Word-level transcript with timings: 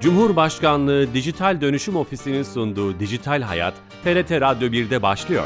Cumhurbaşkanlığı 0.00 1.14
Dijital 1.14 1.60
Dönüşüm 1.60 1.96
Ofisi'nin 1.96 2.42
sunduğu 2.42 3.00
Dijital 3.00 3.42
Hayat, 3.42 3.74
TRT 4.04 4.30
Radyo 4.30 4.68
1'de 4.68 5.02
başlıyor. 5.02 5.44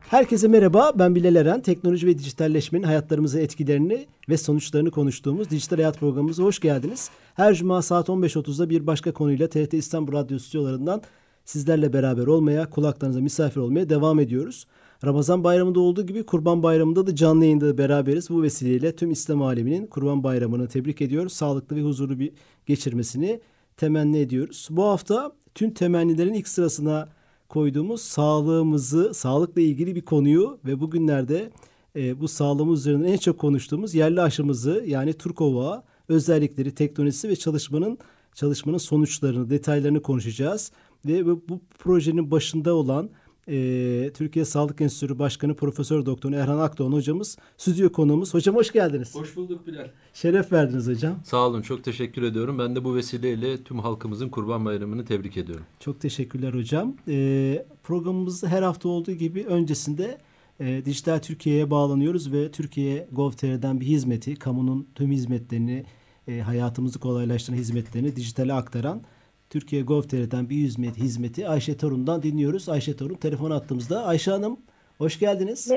Herkese 0.00 0.48
merhaba, 0.48 0.92
ben 0.94 1.14
Bilal 1.14 1.36
Eren. 1.36 1.60
Teknoloji 1.60 2.06
ve 2.06 2.18
dijitalleşmenin 2.18 2.84
hayatlarımıza 2.84 3.40
etkilerini 3.40 4.06
ve 4.28 4.36
sonuçlarını 4.36 4.90
konuştuğumuz 4.90 5.50
Dijital 5.50 5.76
Hayat 5.76 5.98
programımıza 6.00 6.42
hoş 6.42 6.60
geldiniz. 6.60 7.10
Her 7.34 7.54
cuma 7.54 7.82
saat 7.82 8.08
15.30'da 8.08 8.70
bir 8.70 8.86
başka 8.86 9.12
konuyla 9.12 9.48
TRT 9.48 9.74
İstanbul 9.74 10.12
Radyo 10.12 10.38
stüdyolarından 10.38 11.02
sizlerle 11.44 11.92
beraber 11.92 12.26
olmaya, 12.26 12.70
kulaklarınıza 12.70 13.20
misafir 13.20 13.60
olmaya 13.60 13.88
devam 13.88 14.20
ediyoruz. 14.20 14.66
Ramazan 15.04 15.44
bayramında 15.44 15.80
olduğu 15.80 16.06
gibi 16.06 16.22
Kurban 16.22 16.62
Bayramı'nda 16.62 17.06
da 17.06 17.14
canlı 17.14 17.44
yayında 17.44 17.78
beraberiz. 17.78 18.30
Bu 18.30 18.42
vesileyle 18.42 18.96
tüm 18.96 19.10
İslam 19.10 19.42
aleminin 19.42 19.86
Kurban 19.86 20.24
Bayramı'nı 20.24 20.68
tebrik 20.68 21.00
ediyoruz. 21.00 21.32
Sağlıklı 21.32 21.76
ve 21.76 21.82
huzurlu 21.82 22.18
bir 22.18 22.32
geçirmesini 22.66 23.40
temenni 23.76 24.18
ediyoruz. 24.18 24.68
Bu 24.70 24.84
hafta 24.84 25.32
tüm 25.54 25.70
temennilerin 25.70 26.34
ilk 26.34 26.48
sırasına 26.48 27.08
koyduğumuz 27.48 28.00
sağlığımızı, 28.00 29.14
sağlıkla 29.14 29.60
ilgili 29.60 29.94
bir 29.94 30.02
konuyu 30.02 30.58
ve 30.64 30.80
bugünlerde 30.80 31.50
e, 31.96 32.20
bu 32.20 32.28
sağlığımız 32.28 32.80
üzerine 32.80 33.12
en 33.12 33.16
çok 33.16 33.38
konuştuğumuz 33.38 33.94
yerli 33.94 34.20
aşımızı 34.20 34.84
yani 34.86 35.12
Turkova 35.12 35.84
özellikleri, 36.08 36.74
teknolojisi 36.74 37.28
ve 37.28 37.36
çalışmanın 37.36 37.98
çalışmanın 38.34 38.78
sonuçlarını, 38.78 39.50
detaylarını 39.50 40.02
konuşacağız. 40.02 40.72
Ve 41.06 41.26
bu 41.26 41.60
projenin 41.78 42.30
başında 42.30 42.74
olan 42.74 43.10
e, 43.48 44.10
Türkiye 44.12 44.44
Sağlık 44.44 44.80
Enstitüsü 44.80 45.18
Başkanı 45.18 45.54
Profesör 45.54 46.06
Doktor 46.06 46.32
Erhan 46.32 46.58
Akdoğan 46.58 46.92
hocamız 46.92 47.38
stüdyo 47.56 47.92
konuğumuz. 47.92 48.34
Hocam 48.34 48.56
hoş 48.56 48.72
geldiniz. 48.72 49.14
Hoş 49.14 49.36
bulduk 49.36 49.66
Bilal. 49.66 49.88
Şeref 50.14 50.52
verdiniz 50.52 50.88
hocam. 50.88 51.20
Sağ 51.24 51.46
olun 51.46 51.62
çok 51.62 51.84
teşekkür 51.84 52.22
ediyorum. 52.22 52.58
Ben 52.58 52.76
de 52.76 52.84
bu 52.84 52.94
vesileyle 52.94 53.64
tüm 53.64 53.78
halkımızın 53.78 54.28
Kurban 54.28 54.64
Bayramı'nı 54.64 55.04
tebrik 55.04 55.36
ediyorum. 55.36 55.64
Çok 55.80 56.00
teşekkürler 56.00 56.54
hocam. 56.54 56.96
E, 57.08 57.66
programımızda 57.82 58.48
her 58.48 58.62
hafta 58.62 58.88
olduğu 58.88 59.12
gibi 59.12 59.44
öncesinde 59.44 60.18
e, 60.60 60.84
Dijital 60.84 61.18
Türkiye'ye 61.18 61.70
bağlanıyoruz 61.70 62.32
ve 62.32 62.50
Türkiye 62.50 63.08
Gov.tr'den 63.12 63.80
bir 63.80 63.86
hizmeti, 63.86 64.36
kamunun 64.36 64.88
tüm 64.94 65.10
hizmetlerini, 65.10 65.84
e, 66.28 66.40
hayatımızı 66.40 66.98
kolaylaştıran 66.98 67.56
hizmetlerini 67.56 68.16
dijitale 68.16 68.52
aktaran 68.52 69.02
Türkiye 69.50 69.82
Gov.tr'den 69.82 70.50
bir 70.50 70.54
hizmet, 70.54 70.96
hizmeti 70.96 71.48
Ayşe 71.48 71.76
Torun'dan 71.76 72.22
dinliyoruz. 72.22 72.68
Ayşe 72.68 72.96
Torun 72.96 73.14
telefon 73.14 73.50
attığımızda. 73.50 74.04
Ayşe 74.06 74.30
Hanım 74.30 74.56
hoş 74.98 75.18
geldiniz. 75.18 75.70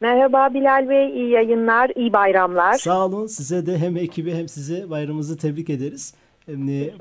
Merhaba 0.00 0.54
Bilal 0.54 0.88
Bey, 0.88 1.10
iyi 1.10 1.30
yayınlar, 1.30 1.90
iyi 1.96 2.12
bayramlar. 2.12 2.72
Sağ 2.72 3.06
olun. 3.06 3.26
Size 3.26 3.66
de 3.66 3.78
hem 3.78 3.96
ekibi 3.96 4.34
hem 4.34 4.48
size 4.48 4.90
bayramımızı 4.90 5.38
tebrik 5.38 5.70
ederiz. 5.70 6.14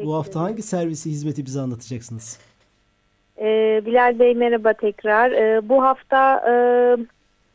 bu 0.04 0.16
hafta 0.16 0.40
hangi 0.40 0.62
servisi, 0.62 1.10
hizmeti 1.10 1.46
bize 1.46 1.60
anlatacaksınız? 1.60 2.40
Ee, 3.38 3.82
Bilal 3.86 4.20
Bey 4.20 4.36
merhaba 4.36 4.74
tekrar. 4.74 5.32
Ee, 5.32 5.70
bu 5.70 5.84
hafta 5.84 6.44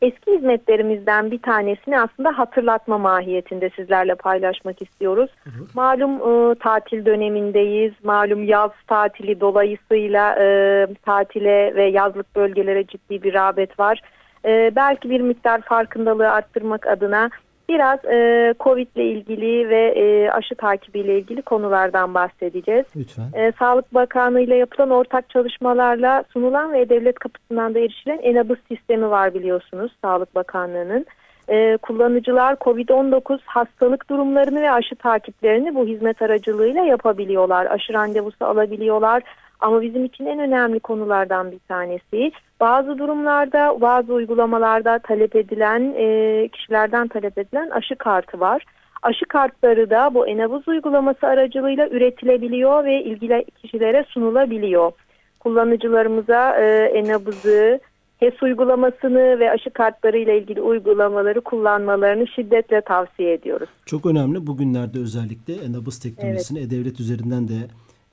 eski 0.03 0.31
hizmetlerimizden 0.31 1.31
bir 1.31 1.41
tanesini 1.41 1.99
aslında 1.99 2.37
hatırlatma 2.37 2.97
mahiyetinde 2.97 3.69
sizlerle 3.69 4.15
paylaşmak 4.15 4.81
istiyoruz. 4.81 5.29
Hı 5.43 5.49
hı. 5.49 5.63
Malum 5.73 6.15
e, 6.15 6.55
tatil 6.55 7.05
dönemindeyiz. 7.05 7.93
Malum 8.03 8.43
yaz 8.43 8.71
tatili 8.87 9.41
dolayısıyla 9.41 10.35
e, 10.39 10.87
tatile 11.05 11.75
ve 11.75 11.83
yazlık 11.83 12.35
bölgelere 12.35 12.87
ciddi 12.87 13.23
bir 13.23 13.33
rağbet 13.33 13.79
var. 13.79 14.01
E, 14.45 14.71
belki 14.75 15.09
bir 15.09 15.21
miktar 15.21 15.61
farkındalığı 15.61 16.31
arttırmak 16.31 16.87
adına 16.87 17.29
biraz 17.73 18.05
e, 18.05 18.53
Covid 18.59 18.87
ile 18.95 19.05
ilgili 19.05 19.69
ve 19.69 19.93
e, 19.95 20.29
aşı 20.29 20.55
takibi 20.55 20.99
ile 20.99 21.17
ilgili 21.17 21.41
konulardan 21.41 22.13
bahsedeceğiz. 22.13 22.85
Lütfen. 22.95 23.29
E, 23.33 23.51
Sağlık 23.59 23.93
Bakanlığı 23.93 24.41
ile 24.41 24.55
yapılan 24.55 24.89
ortak 24.89 25.29
çalışmalarla 25.29 26.23
sunulan 26.33 26.73
ve 26.73 26.89
devlet 26.89 27.19
kapısından 27.19 27.75
da 27.75 27.79
erişilen 27.79 28.19
Enabız 28.23 28.57
sistemi 28.67 29.09
var 29.09 29.33
biliyorsunuz 29.33 29.91
Sağlık 30.01 30.35
Bakanlığı'nın. 30.35 31.05
E, 31.49 31.77
kullanıcılar 31.77 32.53
COVID-19 32.53 33.39
hastalık 33.45 34.09
durumlarını 34.09 34.61
ve 34.61 34.71
aşı 34.71 34.95
takiplerini 34.95 35.75
bu 35.75 35.87
hizmet 35.87 36.21
aracılığıyla 36.21 36.83
yapabiliyorlar. 36.83 37.65
Aşı 37.65 37.93
randevusu 37.93 38.45
alabiliyorlar 38.45 39.23
ama 39.63 39.81
bizim 39.81 40.05
için 40.05 40.25
en 40.25 40.39
önemli 40.39 40.79
konulardan 40.79 41.51
bir 41.51 41.59
tanesi 41.59 42.31
bazı 42.59 42.97
durumlarda 42.97 43.81
bazı 43.81 44.13
uygulamalarda 44.13 44.99
talep 44.99 45.35
edilen 45.35 45.93
e, 45.97 46.47
kişilerden 46.47 47.07
talep 47.07 47.37
edilen 47.37 47.69
aşı 47.69 47.95
kartı 47.95 48.39
var. 48.39 48.65
Aşı 49.01 49.25
kartları 49.25 49.89
da 49.89 50.13
bu 50.13 50.27
Enavuz 50.27 50.67
uygulaması 50.67 51.27
aracılığıyla 51.27 51.89
üretilebiliyor 51.89 52.85
ve 52.85 53.03
ilgili 53.03 53.45
kişilere 53.61 54.05
sunulabiliyor. 54.09 54.91
Kullanıcılarımıza 55.39 56.55
e, 56.57 56.65
Enavuz'u, 56.85 57.79
HES 58.17 58.43
uygulamasını 58.43 59.39
ve 59.39 59.51
aşı 59.51 59.69
kartları 59.69 60.17
ile 60.17 60.37
ilgili 60.37 60.61
uygulamaları 60.61 61.41
kullanmalarını 61.41 62.27
şiddetle 62.27 62.81
tavsiye 62.81 63.33
ediyoruz. 63.33 63.69
Çok 63.85 64.05
önemli. 64.05 64.47
Bugünlerde 64.47 64.99
özellikle 64.99 65.53
Enabuz 65.53 65.99
teknolojisini 65.99 66.59
evet. 66.59 66.73
e-devlet 66.73 66.99
üzerinden 66.99 67.47
de 67.47 67.53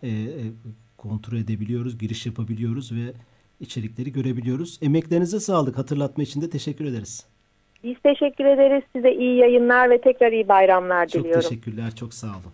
e, 0.03 0.09
e, 0.09 0.43
kontrol 1.00 1.38
edebiliyoruz, 1.38 1.99
giriş 1.99 2.27
yapabiliyoruz 2.27 2.93
ve 2.93 3.12
içerikleri 3.61 4.12
görebiliyoruz. 4.12 4.78
Emeklerinize 4.83 5.41
sağlık. 5.41 5.78
Hatırlatma 5.78 6.22
için 6.22 6.41
de 6.41 6.50
teşekkür 6.50 6.84
ederiz. 6.84 7.27
Biz 7.84 7.97
teşekkür 8.03 8.44
ederiz. 8.44 8.83
Size 8.97 9.12
iyi 9.12 9.37
yayınlar 9.37 9.91
ve 9.91 10.00
tekrar 10.00 10.33
iyi 10.33 10.49
bayramlar 10.49 11.06
çok 11.06 11.25
diliyorum. 11.25 11.43
Çok 11.43 11.50
teşekkürler. 11.50 11.94
Çok 11.94 12.15
sağ 12.15 12.27
olun. 12.27 12.53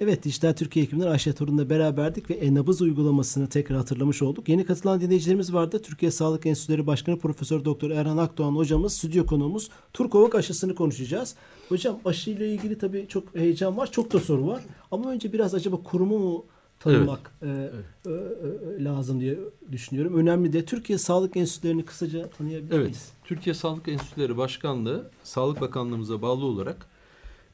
Evet 0.00 0.24
Dijital 0.24 0.52
Türkiye 0.52 0.84
ekibinden 0.84 1.06
Ayşe 1.06 1.32
Torun'la 1.32 1.70
beraberdik 1.70 2.30
ve 2.30 2.34
e-nabız 2.34 2.82
uygulamasını 2.82 3.48
tekrar 3.48 3.78
hatırlamış 3.78 4.22
olduk. 4.22 4.48
Yeni 4.48 4.64
katılan 4.66 5.00
dinleyicilerimiz 5.00 5.54
vardı. 5.54 5.82
Türkiye 5.82 6.10
Sağlık 6.10 6.46
Enstitüleri 6.46 6.86
Başkanı 6.86 7.18
Profesör 7.18 7.64
Doktor 7.64 7.90
Erhan 7.90 8.16
Akdoğan 8.16 8.56
hocamız, 8.56 8.92
stüdyo 8.92 9.26
konuğumuz 9.26 9.70
Turkovak 9.92 10.34
aşısını 10.34 10.74
konuşacağız. 10.74 11.36
Hocam 11.68 12.00
aşıyla 12.04 12.46
ilgili 12.46 12.78
tabii 12.78 13.06
çok 13.08 13.36
heyecan 13.36 13.76
var, 13.76 13.90
çok 13.90 14.12
da 14.12 14.18
soru 14.18 14.46
var. 14.46 14.62
Ama 14.90 15.10
önce 15.10 15.32
biraz 15.32 15.54
acaba 15.54 15.76
kurumu 15.82 16.18
mu 16.18 16.44
tanımak 16.82 17.32
evet. 17.42 17.74
E, 18.06 18.10
evet. 18.10 18.80
E, 18.80 18.84
lazım 18.84 19.20
diye 19.20 19.38
düşünüyorum. 19.72 20.14
Önemli 20.14 20.52
de 20.52 20.64
Türkiye 20.64 20.98
Sağlık 20.98 21.36
Enstitülerini 21.36 21.84
kısaca 21.84 22.30
tanıyabilir 22.30 22.72
evet. 22.72 22.84
miyiz? 22.84 23.12
Türkiye 23.24 23.54
Sağlık 23.54 23.88
Enstitüleri 23.88 24.36
Başkanlığı 24.36 25.10
Sağlık 25.22 25.60
Bakanlığımıza 25.60 26.22
bağlı 26.22 26.44
olarak 26.44 26.86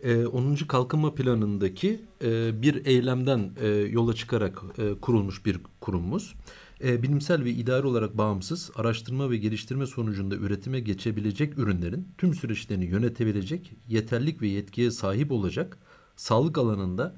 e, 0.03 0.27
10. 0.27 0.55
Kalkınma 0.55 1.15
Planı'ndaki 1.15 2.01
e, 2.25 2.63
bir 2.63 2.87
eylemden 2.87 3.51
e, 3.61 3.69
yola 3.69 4.15
çıkarak 4.15 4.63
e, 4.79 4.95
kurulmuş 5.01 5.47
bir 5.47 5.61
kurumumuz. 5.81 6.35
E, 6.85 7.03
bilimsel 7.03 7.45
ve 7.45 7.51
idari 7.51 7.87
olarak 7.87 8.19
bağımsız 8.19 8.71
araştırma 8.75 9.31
ve 9.31 9.37
geliştirme 9.37 9.87
sonucunda 9.87 10.35
üretime 10.35 10.81
geçebilecek 10.81 11.59
ürünlerin 11.59 12.09
tüm 12.19 12.35
süreçlerini 12.35 12.85
yönetebilecek, 12.85 13.73
yeterlik 13.89 14.43
ve 14.43 14.49
yetkiye 14.49 14.91
sahip 14.91 15.33
olacak, 15.33 15.79
sağlık 16.17 16.59
alanında 16.59 17.15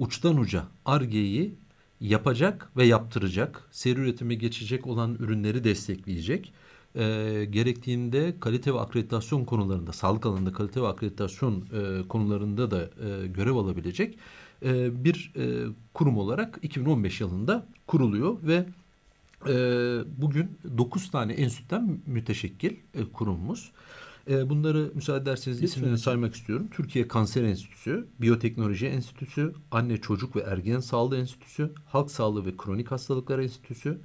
uçtan 0.00 0.36
uca 0.36 0.64
argeyi 0.84 1.54
yapacak 2.00 2.70
ve 2.76 2.84
yaptıracak, 2.84 3.68
seri 3.70 4.00
üretime 4.00 4.34
geçecek 4.34 4.86
olan 4.86 5.14
ürünleri 5.14 5.64
destekleyecek. 5.64 6.52
E, 6.94 7.02
gerektiğinde 7.50 8.34
kalite 8.40 8.74
ve 8.74 8.80
akreditasyon 8.80 9.44
konularında, 9.44 9.92
sağlık 9.92 10.26
alanında 10.26 10.52
kalite 10.52 10.82
ve 10.82 10.86
akreditasyon 10.86 11.64
e, 11.72 12.08
konularında 12.08 12.70
da 12.70 12.82
e, 12.82 13.26
görev 13.26 13.54
alabilecek 13.54 14.18
e, 14.62 15.04
bir 15.04 15.32
e, 15.36 15.66
kurum 15.94 16.18
olarak 16.18 16.58
2015 16.62 17.20
yılında 17.20 17.66
kuruluyor 17.86 18.36
ve 18.42 18.66
e, 19.46 19.54
bugün 20.18 20.58
9 20.78 21.10
tane 21.10 21.32
enstitüden 21.32 22.00
müteşekkil 22.06 22.76
e, 22.94 23.04
kurumumuz. 23.12 23.72
E, 24.30 24.50
bunları 24.50 24.90
müsaade 24.94 25.22
ederseniz 25.22 25.56
Lütfen. 25.56 25.66
isimlerini 25.66 25.98
saymak 25.98 26.34
istiyorum. 26.34 26.68
Türkiye 26.70 27.08
Kanser 27.08 27.42
Enstitüsü, 27.42 28.06
Biyoteknoloji 28.20 28.86
Enstitüsü, 28.86 29.54
Anne 29.70 29.96
Çocuk 29.96 30.36
ve 30.36 30.40
Ergen 30.40 30.80
Sağlığı 30.80 31.18
Enstitüsü, 31.18 31.70
Halk 31.86 32.10
Sağlığı 32.10 32.46
ve 32.46 32.56
Kronik 32.56 32.90
Hastalıklar 32.90 33.38
Enstitüsü, 33.38 34.00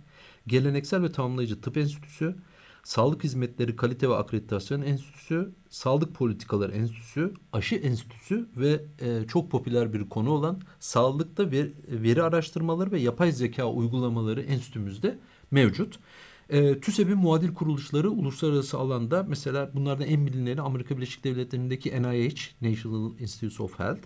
Geleneksel 0.48 1.04
ve 1.04 1.12
Tamamlayıcı 1.12 1.62
Tıp 1.62 1.78
Enstitüsü, 1.78 2.36
Sağlık 2.84 3.24
Hizmetleri 3.24 3.76
Kalite 3.76 4.10
ve 4.10 4.16
Akreditasyon 4.16 4.82
Enstitüsü, 4.82 5.52
Sağlık 5.70 6.16
Politikaları 6.16 6.72
Enstitüsü, 6.72 7.34
Aşı 7.54 7.76
Enstitüsü 7.76 8.50
ve 8.58 8.86
e, 9.00 9.28
çok 9.28 9.52
popüler 9.52 9.94
bir 9.94 10.10
konu 10.10 10.30
olan 10.30 10.62
sağlıkta 10.80 11.52
veri, 11.52 11.74
veri 11.88 12.24
araştırmaları 12.24 12.92
ve 12.92 13.00
yapay 13.00 13.32
zeka 13.32 13.72
uygulamaları 13.72 14.42
enstitümüzde 14.42 15.20
mevcut. 15.52 16.00
E, 16.50 16.80
TÜSEB'in 16.80 17.18
muadil 17.18 17.54
kuruluşları 17.54 18.10
uluslararası 18.12 18.78
alanda 18.78 19.26
mesela 19.30 19.72
bunlardan 19.74 20.08
en 20.08 20.28
bilineni 20.28 20.62
Amerika 20.62 20.98
Birleşik 20.98 21.24
Devletleri'ndeki 21.24 22.04
NIH, 22.04 22.42
National 22.62 23.20
Institutes 23.20 23.60
of 23.60 23.80
Health, 23.80 24.02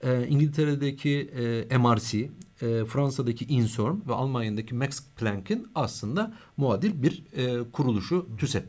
e, 0.00 0.26
İngiltere'deki 0.28 1.30
e, 1.70 1.78
MRC, 1.78 2.18
e, 2.62 2.84
Fransa'daki 2.84 3.44
INSERM 3.44 4.02
ve 4.08 4.14
Almanya'daki 4.14 4.74
Max 4.74 5.02
Planck'in 5.16 5.68
aslında 5.74 6.34
muadil 6.56 7.02
bir 7.02 7.24
e, 7.36 7.70
kuruluşu 7.72 8.26
TÜSEB. 8.38 8.62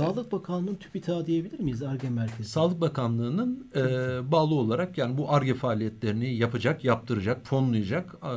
Sağlık 0.00 0.32
Bakanlığı'nın 0.32 0.74
TÜBİTAK 0.74 1.26
diyebilir 1.26 1.60
miyiz 1.60 1.82
ARGE 1.82 2.10
merkezi? 2.10 2.48
Sağlık 2.48 2.80
Bakanlığı'nın 2.80 3.70
e, 3.76 3.82
bağlı 4.32 4.54
olarak 4.54 4.98
yani 4.98 5.18
bu 5.18 5.32
ARGE 5.32 5.54
faaliyetlerini 5.54 6.34
yapacak, 6.34 6.84
yaptıracak, 6.84 7.46
fonlayacak 7.46 8.14
e, 8.22 8.30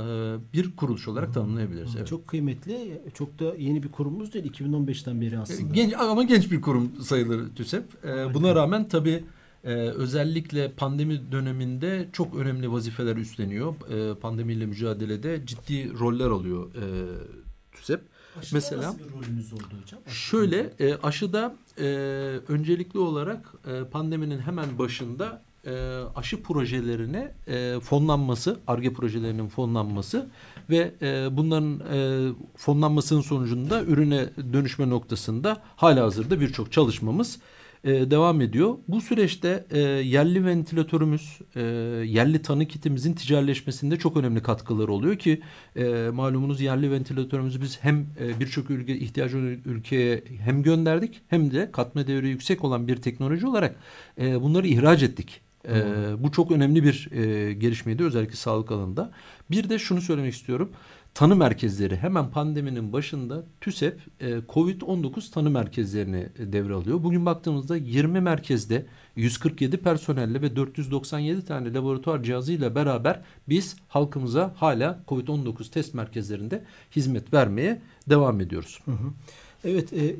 bir 0.54 0.76
kuruluş 0.76 1.08
olarak 1.08 1.34
tanımlayabiliriz. 1.34 1.96
Evet. 1.98 2.08
Çok 2.08 2.28
kıymetli, 2.28 3.02
çok 3.14 3.40
da 3.40 3.56
yeni 3.58 3.84
bir 3.84 3.92
kurumumuz 3.92 4.34
değil 4.34 4.52
2015'ten 4.52 5.22
beri 5.22 5.40
aslında. 5.40 5.74
Genç 5.74 5.94
ama 5.94 6.24
genç 6.24 6.52
bir 6.52 6.62
kurum 6.62 7.02
sayılır 7.02 7.56
TÜSEP. 7.56 8.06
E, 8.06 8.34
buna 8.34 8.56
rağmen 8.56 8.88
tabii 8.88 9.24
e, 9.64 9.74
özellikle 9.74 10.72
pandemi 10.72 11.32
döneminde 11.32 12.10
çok 12.14 12.36
önemli 12.36 12.72
vazifeler 12.72 13.16
üstleniyor. 13.16 13.74
E, 13.92 14.20
pandemiyle 14.20 14.66
mücadelede 14.66 15.46
ciddi 15.46 16.00
roller 16.00 16.28
alıyor 16.28 16.76
e, 16.76 16.84
TÜSEP. 17.72 18.02
Aşıda 18.40 18.58
Mesela 18.58 18.82
nasıl 18.82 19.00
bir 19.00 19.12
rolünüz 19.12 19.54
oldu 19.54 19.64
hocam? 19.82 20.00
Şöyle 20.08 20.74
e, 20.80 20.96
aşıda 20.96 21.56
e, 21.78 21.84
öncelikli 22.48 23.00
olarak 23.00 23.54
e, 23.68 23.84
pandeminin 23.84 24.40
hemen 24.40 24.80
başında 24.80 25.42
e, 25.66 25.72
aşı 26.16 26.44
projelerine 26.44 27.32
e, 27.48 27.80
fonlanması, 27.80 28.60
ARGE 28.68 28.94
projelerinin 28.94 29.48
fonlanması 29.48 30.30
ve 30.70 30.92
e, 31.02 31.38
bunların 31.38 31.80
e, 31.80 32.30
fonlanmasının 32.58 33.22
sonucunda 33.22 33.84
ürüne 33.84 34.30
dönüşme 34.54 34.90
noktasında 34.90 35.62
hala 35.76 36.04
hazırda 36.04 36.40
birçok 36.40 36.72
çalışmamız 36.72 37.40
e, 37.84 38.12
devam 38.12 38.42
ediyor. 38.42 38.78
Bu 38.88 39.02
süreçte 39.02 39.66
e, 39.72 39.80
yerli 39.80 40.46
ventilatörümüz, 40.46 41.40
e, 41.56 41.62
yerli 42.06 42.42
tanı 42.42 42.66
kitimizin 42.66 43.14
ticaretleşmesinde 43.14 43.98
çok 43.98 44.18
önemli 44.18 44.42
katkıları 44.42 44.92
oluyor 44.92 45.18
ki 45.18 45.42
e, 45.76 46.10
malumunuz 46.14 46.62
yerli 46.62 46.92
ventilatörümüzü 46.92 47.62
biz 47.62 47.80
hem 47.82 48.06
e, 48.20 48.40
birçok 48.40 48.70
ülke 48.70 48.98
ihtiyacı 48.98 49.38
olan 49.38 49.58
ülkeye 49.66 50.24
hem 50.40 50.64
gönderdik 50.64 51.22
hem 51.28 51.52
de 51.52 51.72
katma 51.72 52.08
değeri 52.08 52.30
yüksek 52.30 52.64
olan 52.64 52.88
bir 52.88 52.96
teknoloji 52.96 53.48
olarak 53.48 53.76
e, 54.22 54.42
bunları 54.42 54.68
ihraç 54.68 55.04
ettik. 55.04 55.42
E, 55.68 55.74
bu 56.20 56.32
çok 56.32 56.52
önemli 56.52 56.84
bir 56.84 57.10
e, 57.12 57.54
gelişmeydi 57.54 58.04
özellikle 58.04 58.36
sağlık 58.36 58.72
alanında. 58.72 59.12
Bir 59.52 59.70
de 59.70 59.80
şunu 59.80 60.02
söylemek 60.02 60.34
istiyorum 60.34 60.72
tanı 61.14 61.36
merkezleri 61.36 61.96
hemen 61.96 62.30
pandeminin 62.30 62.94
başında 62.94 63.44
TÜSEP 63.62 64.02
e, 64.20 64.32
COVID-19 64.32 65.32
tanı 65.32 65.50
merkezlerini 65.50 66.30
e, 66.40 66.54
devralıyor. 66.54 67.04
Bugün 67.04 67.26
baktığımızda 67.26 67.78
20 67.78 68.22
merkezde 68.22 68.86
147 69.16 69.78
personelle 69.78 70.42
ve 70.42 70.56
497 70.56 71.46
tane 71.46 71.74
laboratuvar 71.74 72.24
cihazıyla 72.24 72.76
beraber 72.76 73.22
biz 73.50 73.76
halkımıza 73.88 74.54
hala 74.58 75.04
COVID-19 75.08 75.70
test 75.70 75.94
merkezlerinde 75.94 76.64
hizmet 76.96 77.34
vermeye 77.34 77.82
devam 78.10 78.42
ediyoruz. 78.42 78.80
Hı 78.86 78.92
hı. 78.92 79.12
Evet 79.64 79.94
e, 79.94 80.16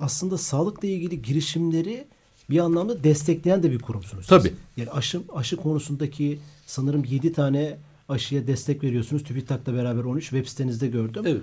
aslında 0.00 0.38
sağlıkla 0.38 0.88
ilgili 0.88 1.22
girişimleri 1.22 2.06
bir 2.50 2.58
anlamda 2.58 3.04
destekleyen 3.04 3.62
de 3.62 3.70
bir 3.70 3.78
kurumsunuz. 3.78 4.26
Siz. 4.26 4.28
Tabii. 4.28 4.52
Yani 4.76 4.90
aşı, 4.90 5.20
aşı 5.34 5.56
konusundaki 5.56 6.38
sanırım 6.66 7.04
7 7.04 7.32
tane 7.32 7.78
aşıya 8.08 8.46
destek 8.46 8.84
veriyorsunuz. 8.84 9.24
TÜBİTAK'la 9.24 9.74
beraber 9.74 10.04
13 10.04 10.30
web 10.30 10.46
sitenizde 10.46 10.86
gördüm. 10.86 11.22
Evet. 11.26 11.42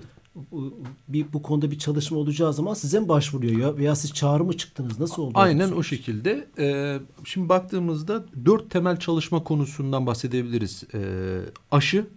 Bu, 0.51 0.79
bir, 1.07 1.33
bu 1.33 1.41
konuda 1.41 1.71
bir 1.71 1.79
çalışma 1.79 2.17
olacağı 2.17 2.53
zaman 2.53 2.73
size 2.73 2.99
mi 2.99 3.09
başvuruyor 3.09 3.59
ya 3.59 3.77
veya 3.77 3.95
siz 3.95 4.13
çağrı 4.13 4.43
mı 4.43 4.57
çıktınız? 4.57 4.99
Nasıl 4.99 5.21
oldu? 5.21 5.33
Aynen 5.35 5.71
o 5.71 5.83
şekilde. 5.83 6.47
Ee, 6.59 6.99
şimdi 7.25 7.49
baktığımızda 7.49 8.25
dört 8.45 8.71
temel 8.71 8.99
çalışma 8.99 9.43
konusundan 9.43 10.05
bahsedebiliriz. 10.05 10.83
Ee, 10.93 11.39
aşı, 11.71 12.07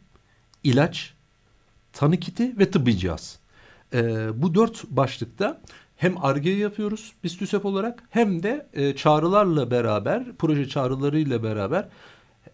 ilaç, 0.64 1.14
tanı 1.92 2.16
kiti 2.16 2.58
ve 2.58 2.70
tıbbi 2.70 2.98
cihaz. 2.98 3.38
Ee, 3.94 4.28
bu 4.42 4.54
dört 4.54 4.84
başlıkta 4.84 5.60
hem 5.96 6.24
ARGE 6.24 6.50
yapıyoruz 6.50 7.12
biz 7.24 7.36
TÜSEP 7.36 7.64
olarak 7.64 8.02
hem 8.10 8.42
de 8.42 8.66
e, 8.72 8.96
çağrılarla 8.96 9.70
beraber, 9.70 10.24
proje 10.38 10.68
çağrılarıyla 10.68 11.42
beraber 11.42 11.88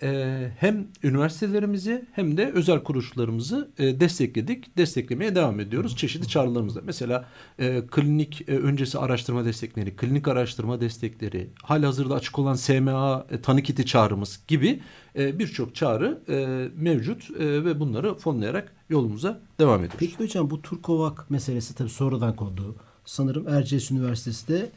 e, 0.03 0.51
hem 0.59 0.87
üniversitelerimizi 1.03 2.05
hem 2.13 2.37
de 2.37 2.53
özel 2.53 2.83
kuruluşlarımızı 2.83 3.71
e, 3.79 4.01
destekledik. 4.01 4.77
Desteklemeye 4.77 5.35
devam 5.35 5.61
ediyoruz 5.61 5.97
çeşitli 5.97 6.29
çağrılarımızda. 6.29 6.81
Mesela 6.85 7.25
e, 7.59 7.83
klinik 7.91 8.49
e, 8.49 8.59
öncesi 8.59 8.99
araştırma 8.99 9.45
destekleri, 9.45 9.97
klinik 9.97 10.29
araştırma 10.29 10.81
destekleri, 10.81 11.51
halihazırda 11.63 12.15
açık 12.15 12.39
olan 12.39 12.55
SMA 12.55 13.27
tanı 13.43 13.63
kiti 13.63 13.87
çağrımız 13.87 14.41
gibi 14.49 14.81
birçok 15.15 15.75
çağrı 15.75 16.21
mevcut 16.77 17.31
ve 17.41 17.81
bunları 17.81 18.15
fonlayarak 18.15 18.73
yolumuza 18.89 19.41
devam 19.61 19.79
ediyoruz. 19.79 19.99
Peki 19.99 20.19
hocam 20.19 20.51
bu 20.51 20.63
Turkovak 20.63 21.31
meselesi 21.31 21.75
tabii 21.75 21.89
sonradan 21.91 22.37
kondu. 22.37 22.77
Sanırım 23.05 23.49
Erciyes 23.49 23.91
Üniversitesi'de 23.91 24.71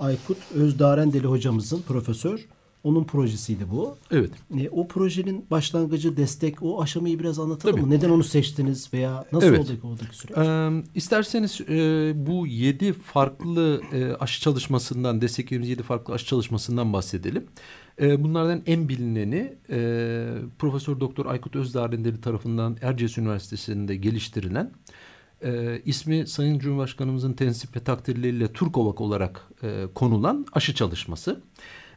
Aykut 0.00 0.38
Özdarendeli 0.54 1.26
hocamızın 1.26 1.82
profesör 1.82 2.46
onun 2.86 3.04
projesiydi 3.04 3.70
bu. 3.70 3.96
Evet. 4.10 4.30
E, 4.58 4.68
o 4.68 4.88
projenin 4.88 5.46
başlangıcı, 5.50 6.16
destek, 6.16 6.62
o 6.62 6.82
aşamayı 6.82 7.18
biraz 7.18 7.38
anlatalım 7.38 7.76
Tabii. 7.76 7.86
mı? 7.86 7.90
Neden 7.90 8.10
onu 8.10 8.24
seçtiniz 8.24 8.92
veya 8.92 9.24
nasıl 9.32 9.46
evet. 9.46 9.60
oldu 9.60 9.70
oradaki 9.82 10.16
süreç? 10.16 10.36
Ee, 10.38 10.70
isterseniz 10.94 11.60
e, 11.60 12.12
bu 12.16 12.46
yedi 12.46 12.92
farklı 12.92 13.82
e, 13.92 14.12
aşı 14.12 14.40
çalışmasından, 14.40 15.20
desteklediğimiz 15.20 15.68
yedi 15.68 15.82
farklı 15.82 16.14
aşı 16.14 16.26
çalışmasından 16.26 16.92
bahsedelim. 16.92 17.46
E, 18.00 18.24
bunlardan 18.24 18.62
en 18.66 18.88
bilineni 18.88 19.54
e, 19.70 20.28
Profesör 20.58 21.00
Doktor 21.00 21.26
Aykut 21.26 21.56
Özdarendeli 21.56 22.20
tarafından 22.20 22.76
Erciyes 22.82 23.18
Üniversitesi'nde 23.18 23.96
geliştirilen 23.96 24.72
e, 25.44 25.82
ismi 25.84 26.26
Sayın 26.26 26.58
Cumhurbaşkanımızın 26.58 27.32
tensip 27.32 27.76
ve 27.76 27.80
takdirleriyle 27.80 28.52
Turkovak 28.52 29.00
olarak 29.00 29.48
e, 29.62 29.84
konulan 29.94 30.46
aşı 30.52 30.74
çalışması. 30.74 31.40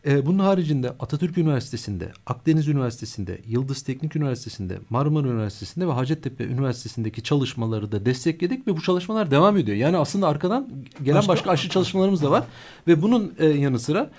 E, 0.06 0.26
bunun 0.26 0.40
haricinde 0.40 0.90
Atatürk 0.90 1.38
Üniversitesi'nde, 1.38 2.12
Akdeniz 2.26 2.68
Üniversitesi'nde, 2.68 3.42
Yıldız 3.48 3.82
Teknik 3.82 4.16
Üniversitesi'nde, 4.16 4.80
Marmara 4.90 5.28
Üniversitesi'nde 5.28 5.88
ve 5.88 5.92
Hacettepe 5.92 6.44
Üniversitesi'ndeki 6.44 7.24
çalışmaları 7.24 7.92
da 7.92 8.06
destekledik 8.06 8.68
ve 8.68 8.78
bu 8.78 8.82
çalışmalar 8.82 9.32
devam 9.32 9.58
ediyor. 9.58 9.78
Yani 9.78 9.98
aslında 9.98 10.28
arkadan 10.28 10.70
gelen 11.04 11.18
başka, 11.18 11.34
başka 11.34 11.52
aşı 11.52 11.70
çalışmalarımız 11.70 12.24
da 12.24 12.32
var 12.32 12.44
ve 12.88 13.02
bunun 13.02 13.34
e, 13.40 13.46
yanı 13.46 13.80
sıra 13.80 14.10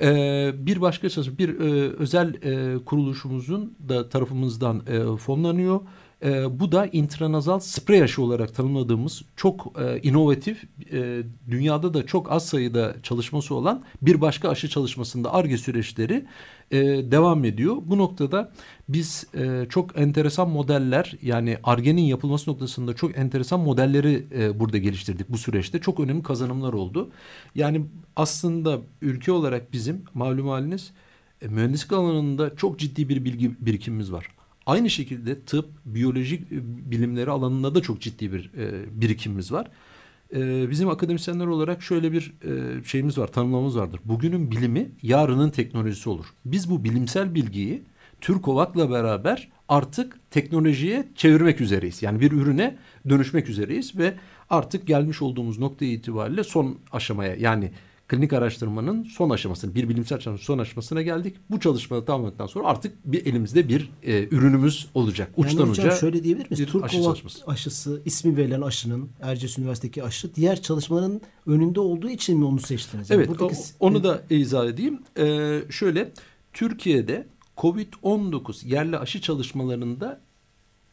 e, 0.00 0.50
bir 0.54 0.80
başka 0.80 1.08
çalışma, 1.08 1.38
bir 1.38 1.60
e, 1.60 1.90
özel 1.90 2.34
e, 2.34 2.84
kuruluşumuzun 2.84 3.74
da 3.88 4.08
tarafımızdan 4.08 4.82
e, 4.86 5.16
fonlanıyor. 5.16 5.80
E, 6.24 6.60
bu 6.60 6.72
da 6.72 6.86
intranazal 6.86 7.58
sprey 7.58 8.02
aşı 8.02 8.22
olarak 8.22 8.54
tanımladığımız 8.54 9.22
çok 9.36 9.80
e, 9.80 10.00
inovatif, 10.00 10.64
e, 10.92 11.22
dünyada 11.50 11.94
da 11.94 12.06
çok 12.06 12.32
az 12.32 12.46
sayıda 12.46 12.96
çalışması 13.02 13.54
olan 13.54 13.84
bir 14.02 14.20
başka 14.20 14.48
aşı 14.48 14.68
çalışmasında 14.68 15.34
ARGE 15.34 15.58
süreçleri 15.58 16.26
e, 16.70 16.78
devam 17.10 17.44
ediyor. 17.44 17.76
Bu 17.84 17.98
noktada 17.98 18.52
biz 18.88 19.26
e, 19.34 19.66
çok 19.68 19.98
enteresan 19.98 20.50
modeller 20.50 21.14
yani 21.22 21.58
ARGE'nin 21.64 22.02
yapılması 22.02 22.50
noktasında 22.50 22.94
çok 22.94 23.18
enteresan 23.18 23.60
modelleri 23.60 24.26
e, 24.38 24.60
burada 24.60 24.78
geliştirdik 24.78 25.28
bu 25.28 25.38
süreçte. 25.38 25.80
Çok 25.80 26.00
önemli 26.00 26.22
kazanımlar 26.22 26.72
oldu. 26.72 27.10
Yani 27.54 27.82
aslında 28.16 28.80
ülke 29.02 29.32
olarak 29.32 29.72
bizim 29.72 30.04
malum 30.14 30.48
haliniz 30.48 30.92
e, 31.42 31.48
mühendislik 31.48 31.92
alanında 31.92 32.56
çok 32.56 32.78
ciddi 32.78 33.08
bir 33.08 33.24
bilgi 33.24 33.66
birikimimiz 33.66 34.12
var. 34.12 34.35
Aynı 34.66 34.90
şekilde 34.90 35.40
tıp, 35.40 35.68
biyoloji 35.84 36.34
e, 36.36 36.90
bilimleri 36.90 37.30
alanında 37.30 37.74
da 37.74 37.82
çok 37.82 38.00
ciddi 38.00 38.32
bir 38.32 38.50
e, 38.58 38.84
birikimimiz 39.00 39.52
var. 39.52 39.70
E, 40.34 40.70
bizim 40.70 40.88
akademisyenler 40.88 41.46
olarak 41.46 41.82
şöyle 41.82 42.12
bir 42.12 42.34
e, 42.44 42.84
şeyimiz 42.84 43.18
var, 43.18 43.26
tanımlamamız 43.26 43.78
vardır. 43.78 44.00
Bugünün 44.04 44.50
bilimi 44.50 44.90
yarının 45.02 45.50
teknolojisi 45.50 46.08
olur. 46.08 46.26
Biz 46.44 46.70
bu 46.70 46.84
bilimsel 46.84 47.34
bilgiyi 47.34 47.82
Türkovak'la 48.20 48.90
beraber 48.90 49.48
artık 49.68 50.30
teknolojiye 50.30 51.08
çevirmek 51.14 51.60
üzereyiz. 51.60 52.02
Yani 52.02 52.20
bir 52.20 52.32
ürüne 52.32 52.76
dönüşmek 53.08 53.48
üzereyiz 53.48 53.98
ve 53.98 54.14
artık 54.50 54.86
gelmiş 54.86 55.22
olduğumuz 55.22 55.58
nokta 55.58 55.84
itibariyle 55.84 56.44
son 56.44 56.78
aşamaya 56.92 57.34
yani 57.34 57.70
klinik 58.08 58.32
araştırmanın 58.32 59.04
son 59.04 59.30
aşamasını, 59.30 59.74
bir 59.74 59.88
bilimsel 59.88 60.18
çalışmanın 60.18 60.36
son 60.36 60.58
aşamasına 60.58 61.02
geldik. 61.02 61.36
Bu 61.50 61.60
çalışmada 61.60 62.04
tamamladıktan 62.04 62.46
sonra 62.46 62.66
artık 62.66 62.94
bir 63.04 63.26
elimizde 63.26 63.68
bir 63.68 63.90
e, 64.02 64.28
ürünümüz 64.30 64.86
olacak. 64.94 65.30
Yani 65.36 65.46
Uçtan 65.46 65.66
hocam 65.68 65.86
uca 65.86 65.96
şöyle 65.96 66.24
diyebilir 66.24 66.50
miyiz? 66.50 66.66
Turkova 66.66 67.12
aşı 67.12 67.42
aşısı, 67.46 68.02
ismi 68.04 68.36
verilen 68.36 68.60
aşının, 68.60 69.08
Erciyes 69.22 69.58
Üniversitesi'ndeki 69.58 70.04
aşı, 70.04 70.34
diğer 70.34 70.62
çalışmaların 70.62 71.20
önünde 71.46 71.80
olduğu 71.80 72.08
için 72.08 72.38
mi 72.38 72.44
onu 72.44 72.60
seçtiniz? 72.60 73.10
Yani 73.10 73.18
evet, 73.18 73.28
buradaki... 73.28 73.56
onu 73.80 74.04
da 74.04 74.22
izah 74.30 74.66
edeyim. 74.66 75.02
Ee, 75.18 75.62
şöyle, 75.70 76.12
Türkiye'de 76.52 77.26
COVID-19 77.56 78.66
yerli 78.66 78.98
aşı 78.98 79.20
çalışmalarında 79.20 80.20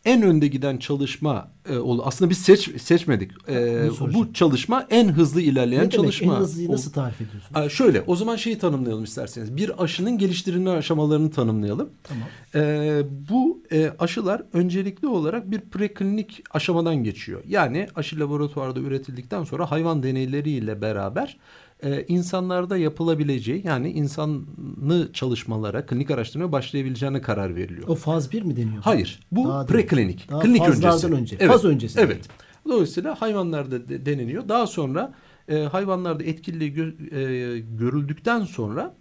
en 0.06 0.22
önde 0.22 0.48
giden 0.48 0.78
çalışma 0.78 1.52
e, 1.70 1.78
oldu. 1.78 2.02
Aslında 2.06 2.30
biz 2.30 2.38
seç 2.38 2.82
seçmedik. 2.82 3.32
E, 3.50 3.90
bu 4.14 4.34
çalışma 4.34 4.88
en 4.90 5.08
hızlı 5.08 5.42
ilerleyen 5.42 5.86
ne 5.86 5.90
çalışma. 5.90 6.28
Demek? 6.28 6.38
En 6.38 6.44
hızlıyı 6.44 6.72
nasıl 6.72 6.92
tarif 6.92 7.22
ediyorsunuz? 7.22 7.66
E, 7.66 7.70
şöyle 7.70 8.02
o 8.02 8.16
zaman 8.16 8.36
şeyi 8.36 8.58
tanımlayalım 8.58 9.04
isterseniz. 9.04 9.56
Bir 9.58 9.84
aşının 9.84 10.18
geliştirilme 10.18 10.70
aşamalarını 10.70 11.32
tanımlayalım. 11.32 11.90
Tamam. 12.04 12.28
E, 12.56 13.02
bu 13.30 13.64
e, 13.72 13.92
aşılar 14.00 14.44
öncelikli 14.54 15.08
olarak 15.08 15.52
bir 15.52 15.60
preklinik 15.62 16.44
aşamadan 16.52 16.96
geçiyor. 16.96 17.44
Yani 17.48 17.88
aşı 17.96 18.20
laboratuvarda 18.20 18.80
üretildikten 18.80 19.44
sonra 19.44 19.72
hayvan 19.72 20.04
deneyleriyle 20.04 20.82
beraber 20.82 21.38
e, 21.84 22.06
insanlarda 22.08 22.78
yapılabileceği 22.78 23.62
yani 23.66 23.92
insanlı 23.92 25.14
çalışmalara, 25.14 25.86
klinik 25.86 26.12
araştırmaya 26.12 26.52
başlayabileceğine 26.52 27.22
karar 27.22 27.56
veriliyor. 27.56 27.88
O 27.88 27.96
faz 27.96 28.32
1 28.32 28.42
mi 28.42 28.56
deniyor? 28.56 28.84
Hayır. 28.84 29.20
Bu 29.32 29.48
Daha 29.48 29.66
preklinik. 29.66 30.32
Daha 30.32 30.40
klinik 30.40 30.70
öncesi. 30.70 31.08
önce. 31.08 31.36
Evet. 31.40 31.52
Faz 31.52 31.66
öncesi. 31.66 32.00
Evet. 32.00 32.30
Dolayısıyla 32.68 33.22
hayvanlarda 33.22 33.88
de- 33.88 34.06
deneniyor. 34.06 34.50
Daha 34.50 34.68
sonra 34.68 35.14
e, 35.48 35.58
hayvanlarda 35.58 36.24
etkili 36.24 36.74
gö- 36.74 37.16
e, 37.16 37.60
görüldükten 37.60 38.44
sonra 38.46 38.96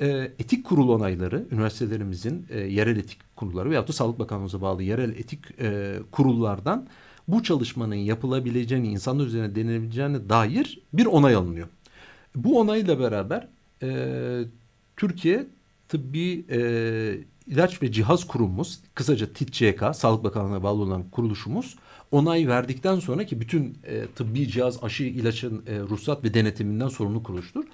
e, 0.00 0.08
etik 0.38 0.64
kurul 0.66 0.88
onayları, 0.88 1.46
üniversitelerimizin 1.50 2.46
e, 2.50 2.60
yerel 2.60 2.96
etik 2.96 3.18
kurulları 3.36 3.70
veyahut 3.70 3.88
da 3.88 3.92
Sağlık 3.92 4.18
Bakanlığımıza 4.18 4.60
bağlı 4.60 4.82
yerel 4.82 5.10
etik 5.10 5.40
e, 5.60 5.96
kurullardan 6.12 6.86
bu 7.28 7.42
çalışmanın 7.42 7.94
yapılabileceğini, 7.94 8.88
insanlar 8.88 9.26
üzerine 9.26 9.54
denenebileceğine 9.54 10.28
dair 10.28 10.80
bir 10.92 11.06
onay 11.06 11.34
alınıyor. 11.34 11.68
Bu 12.36 12.60
onayla 12.60 13.00
beraber 13.00 13.48
e, 13.82 13.88
Türkiye 14.96 15.46
Tıbbi 15.88 16.44
e, 16.50 16.60
İlaç 17.46 17.82
ve 17.82 17.92
Cihaz 17.92 18.26
Kurumumuz, 18.26 18.80
kısaca 18.94 19.32
TİTCK, 19.32 19.82
Sağlık 19.94 20.24
Bakanlığı'na 20.24 20.62
bağlı 20.62 20.82
olan 20.82 21.10
kuruluşumuz, 21.10 21.76
onay 22.10 22.48
verdikten 22.48 23.00
sonra 23.00 23.26
ki 23.26 23.40
bütün 23.40 23.78
e, 23.84 24.06
tıbbi 24.06 24.48
cihaz, 24.48 24.84
aşı, 24.84 25.04
ilaçın 25.04 25.62
e, 25.66 25.80
ruhsat 25.80 26.24
ve 26.24 26.34
denetiminden 26.34 26.88
sorumlu 26.88 27.22
kuruluştur. 27.22 27.64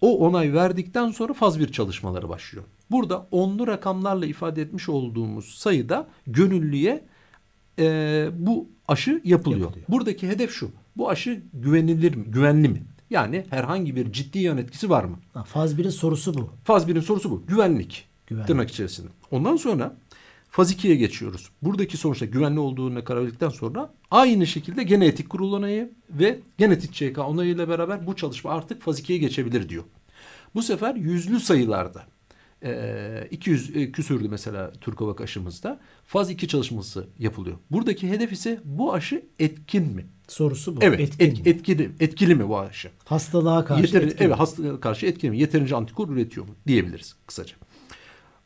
O 0.00 0.18
onay 0.18 0.54
verdikten 0.54 1.10
sonra 1.10 1.32
faz 1.32 1.60
bir 1.60 1.72
çalışmaları 1.72 2.28
başlıyor. 2.28 2.64
Burada 2.90 3.26
onlu 3.30 3.66
rakamlarla 3.66 4.26
ifade 4.26 4.62
etmiş 4.62 4.88
olduğumuz 4.88 5.54
sayıda 5.54 6.08
gönüllüye 6.26 7.04
e, 7.78 8.28
bu 8.32 8.68
aşı 8.88 9.20
yapılıyor. 9.24 9.60
Yapılıyor. 9.60 9.86
Buradaki 9.88 10.28
hedef 10.28 10.52
şu. 10.52 10.70
Bu 10.96 11.10
aşı 11.10 11.42
güvenilir 11.54 12.14
mi, 12.14 12.24
güvenli 12.24 12.68
mi? 12.68 12.82
Yani 13.12 13.46
herhangi 13.50 13.96
bir 13.96 14.12
ciddi 14.12 14.38
yan 14.38 14.58
etkisi 14.58 14.90
var 14.90 15.04
mı? 15.04 15.18
Ha, 15.34 15.44
faz 15.44 15.78
1'in 15.78 15.90
sorusu 15.90 16.34
bu. 16.34 16.50
Faz 16.64 16.88
1'in 16.88 17.00
sorusu 17.00 17.30
bu. 17.30 17.42
Güvenlik. 17.46 18.08
Güvenlik. 18.26 18.48
Tırnak 18.48 18.70
içerisinde. 18.70 19.08
Ondan 19.30 19.56
sonra 19.56 19.96
faz 20.50 20.72
2'ye 20.72 20.96
geçiyoruz. 20.96 21.50
Buradaki 21.62 21.96
sonuçta 21.96 22.26
güvenli 22.26 22.60
olduğuna 22.60 23.04
karar 23.04 23.20
verdikten 23.22 23.48
sonra 23.48 23.92
aynı 24.10 24.46
şekilde 24.46 24.82
gene 24.82 25.06
etik 25.06 25.30
kurul 25.30 25.52
onayı 25.52 25.90
ve 26.10 26.38
genetik 26.58 26.94
ÇK 26.94 27.18
onayıyla 27.18 27.68
beraber 27.68 28.06
bu 28.06 28.16
çalışma 28.16 28.50
artık 28.50 28.82
faz 28.82 29.00
2'ye 29.00 29.18
geçebilir 29.18 29.68
diyor. 29.68 29.84
Bu 30.54 30.62
sefer 30.62 30.94
yüzlü 30.94 31.40
sayılarda 31.40 32.04
e, 32.64 33.28
200 33.30 33.76
e, 33.76 33.92
küsürdü 33.92 34.28
mesela 34.28 34.72
Türkovak 34.80 35.20
aşımızda 35.20 35.80
faz 36.04 36.30
2 36.30 36.48
çalışması 36.48 37.06
yapılıyor. 37.18 37.56
Buradaki 37.70 38.08
hedef 38.10 38.32
ise 38.32 38.60
bu 38.64 38.94
aşı 38.94 39.22
etkin 39.38 39.82
mi? 39.86 40.06
Sorusu 40.28 40.76
bu. 40.76 40.80
Evet, 40.82 41.00
Etkin 41.00 41.24
et- 41.26 41.44
mi? 41.44 41.50
etkili 41.50 41.90
etkili 42.00 42.34
mi 42.34 42.48
bu 42.48 42.58
aşı? 42.58 42.90
Hastalığa 43.04 43.64
karşı 43.64 43.82
Yeteri, 43.82 44.04
etkin 44.04 44.18
mi? 44.20 44.26
evet 44.26 44.38
hastalığa 44.38 44.80
karşı 44.80 45.06
etkili 45.06 45.30
mi? 45.30 45.38
Yeterince 45.38 45.76
antikor 45.76 46.08
üretiyor 46.08 46.46
mu? 46.48 46.54
Diyebiliriz 46.66 47.16
kısaca. 47.26 47.54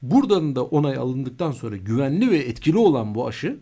Buradan 0.03 0.57
da 0.57 0.65
onay 0.65 0.97
alındıktan 0.97 1.53
sonra 1.53 1.77
güvenli 1.77 2.31
ve 2.31 2.39
etkili 2.39 2.79
olan 2.79 3.15
bu 3.15 3.27
aşı 3.27 3.59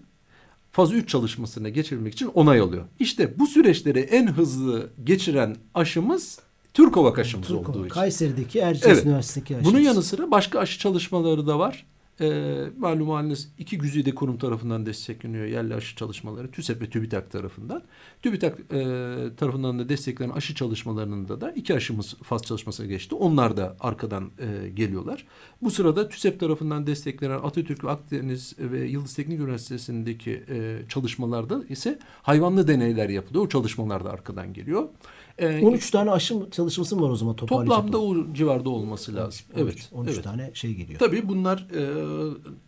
faz 0.72 0.92
3 0.92 1.08
çalışmasına 1.08 1.68
geçirilmek 1.68 2.12
için 2.12 2.26
onay 2.34 2.60
alıyor. 2.60 2.84
İşte 2.98 3.38
bu 3.38 3.46
süreçleri 3.46 3.98
en 3.98 4.26
hızlı 4.26 4.90
geçiren 5.04 5.56
aşımız 5.74 6.38
Türkovak 6.74 7.18
aşımız 7.18 7.48
Türk 7.48 7.68
olduğu 7.68 7.78
için. 7.78 7.88
Kayseri'deki 7.88 8.58
Erciyes 8.58 8.96
Evet. 8.96 9.06
Üniversitesi'ndeki 9.06 9.56
aşımız. 9.56 9.72
Bunun 9.72 9.82
yanı 9.82 10.02
sıra 10.02 10.30
başka 10.30 10.58
aşı 10.58 10.78
çalışmaları 10.78 11.46
da 11.46 11.58
var. 11.58 11.86
Ee, 12.20 12.64
malum 12.78 13.08
haliniz 13.08 13.52
iki 13.58 13.78
güzide 13.78 14.14
kurum 14.14 14.38
tarafından 14.38 14.86
destekleniyor 14.86 15.46
yerli 15.46 15.74
aşı 15.74 15.96
çalışmaları. 15.96 16.50
TÜSEP 16.50 16.82
ve 16.82 16.90
TÜBİTAK 16.90 17.30
tarafından. 17.30 17.82
TÜBİTAK 18.22 18.58
e, 18.60 18.84
tarafından 19.36 19.78
da 19.78 19.88
desteklenen 19.88 20.32
aşı 20.32 20.54
çalışmalarında 20.54 21.40
da 21.40 21.50
iki 21.50 21.74
aşımız 21.74 22.14
faz 22.22 22.42
çalışmasına 22.42 22.86
geçti. 22.86 23.14
Onlar 23.14 23.56
da 23.56 23.76
arkadan 23.80 24.30
e, 24.38 24.68
geliyorlar. 24.68 25.26
Bu 25.62 25.70
sırada 25.70 26.08
TÜSEP 26.08 26.40
tarafından 26.40 26.86
desteklenen 26.86 27.38
Atatürk 27.38 27.84
ve 27.84 27.90
Akdeniz 27.90 28.54
ve 28.58 28.84
Yıldız 28.84 29.14
Teknik 29.14 29.40
Üniversitesi'ndeki 29.40 30.44
e, 30.48 30.78
çalışmalarda 30.88 31.64
ise 31.68 31.98
hayvanlı 32.22 32.68
deneyler 32.68 33.08
yapılıyor. 33.08 33.44
O 33.44 33.48
çalışmalar 33.48 34.04
da 34.04 34.10
arkadan 34.10 34.52
geliyor. 34.52 34.88
E, 35.38 35.60
13 35.62 35.90
tane 35.90 36.10
aşı 36.10 36.50
çalışması 36.50 36.96
mı 36.96 37.02
var 37.02 37.10
o 37.10 37.16
zaman 37.16 37.36
toparlayacak 37.36 37.76
Toplamda 37.76 37.98
o 37.98 38.34
civarda 38.34 38.70
olması 38.70 39.14
lazım. 39.14 39.46
13, 39.54 39.62
evet. 39.62 39.88
13 39.92 40.14
evet. 40.14 40.24
tane 40.24 40.50
şey 40.54 40.74
geliyor. 40.74 40.98
Tabii 40.98 41.28
bunlar 41.28 41.66
e, 41.74 42.03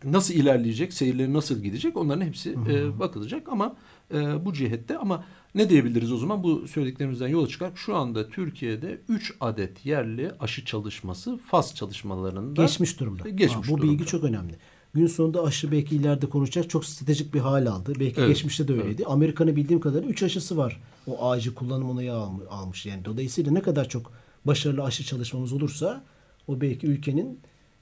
nasıl 0.05 0.35
ilerleyecek, 0.35 0.93
seyirleri 0.93 1.33
nasıl 1.33 1.63
gidecek 1.63 1.97
onların 1.97 2.21
hepsi 2.27 2.51
e, 2.69 2.99
bakılacak 2.99 3.49
ama 3.49 3.77
e, 4.15 4.45
bu 4.45 4.53
cihette 4.53 4.99
ama 4.99 5.25
ne 5.55 5.71
diyebiliriz 5.71 6.13
o 6.13 6.17
zaman 6.17 6.43
bu 6.43 6.69
söylediklerimizden 6.69 7.29
yola 7.29 7.49
çıkar. 7.49 7.71
Şu 7.75 7.97
anda 7.97 8.29
Türkiye'de 8.29 9.01
3 9.09 9.35
adet 9.41 9.87
yerli 9.87 10.31
aşı 10.41 10.65
çalışması 10.65 11.37
faz 11.37 11.75
çalışmalarında 11.75 12.63
Geçmiş 12.63 13.01
durumda. 13.01 13.29
Geçmiş 13.29 13.69
Ha, 13.69 13.73
bu 13.73 13.79
durumda. 13.79 13.93
bilgi 13.93 14.07
çok 14.07 14.25
önemli. 14.25 14.55
Gün 14.95 15.07
sonunda 15.07 15.43
aşı 15.43 15.73
belki 15.73 15.97
ileride 15.97 16.27
konuşacak 16.27 16.71
çok 16.71 16.85
stratejik 16.85 17.35
bir 17.35 17.41
hal 17.41 17.67
aldı. 17.67 17.93
Belki 18.01 18.21
Evet, 18.21 18.29
geçmişte 18.29 18.69
de 18.69 18.73
öyleydi. 18.73 19.05
Amerika'nın 19.07 19.57
bildiğim 19.57 19.81
kadarıyla 19.81 20.11
3 20.13 20.23
aşısı 20.23 20.57
var. 20.57 20.81
O 21.07 21.31
acil 21.31 21.55
kullanım 21.55 21.91
onayı 21.91 22.13
alm- 22.13 22.47
almış. 22.51 22.87
Yani 22.87 23.05
dolayısıyla 23.05 23.53
ne 23.53 23.63
kadar 23.63 23.89
çok 23.89 24.13
başarılı 24.45 24.83
aşı 24.85 25.05
çalışmamız 25.05 25.53
olursa 25.53 26.05
o 26.49 26.61
belki 26.61 26.87
ülkenin 26.87 27.41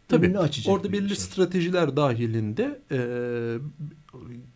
Tabii 0.08 0.26
önünü 0.26 0.38
açacak. 0.38 0.74
orada 0.74 0.92
belli 0.92 1.08
şey. 1.08 1.16
stratejiler 1.16 1.96
dahilinde 1.96 2.80
e, 2.90 2.98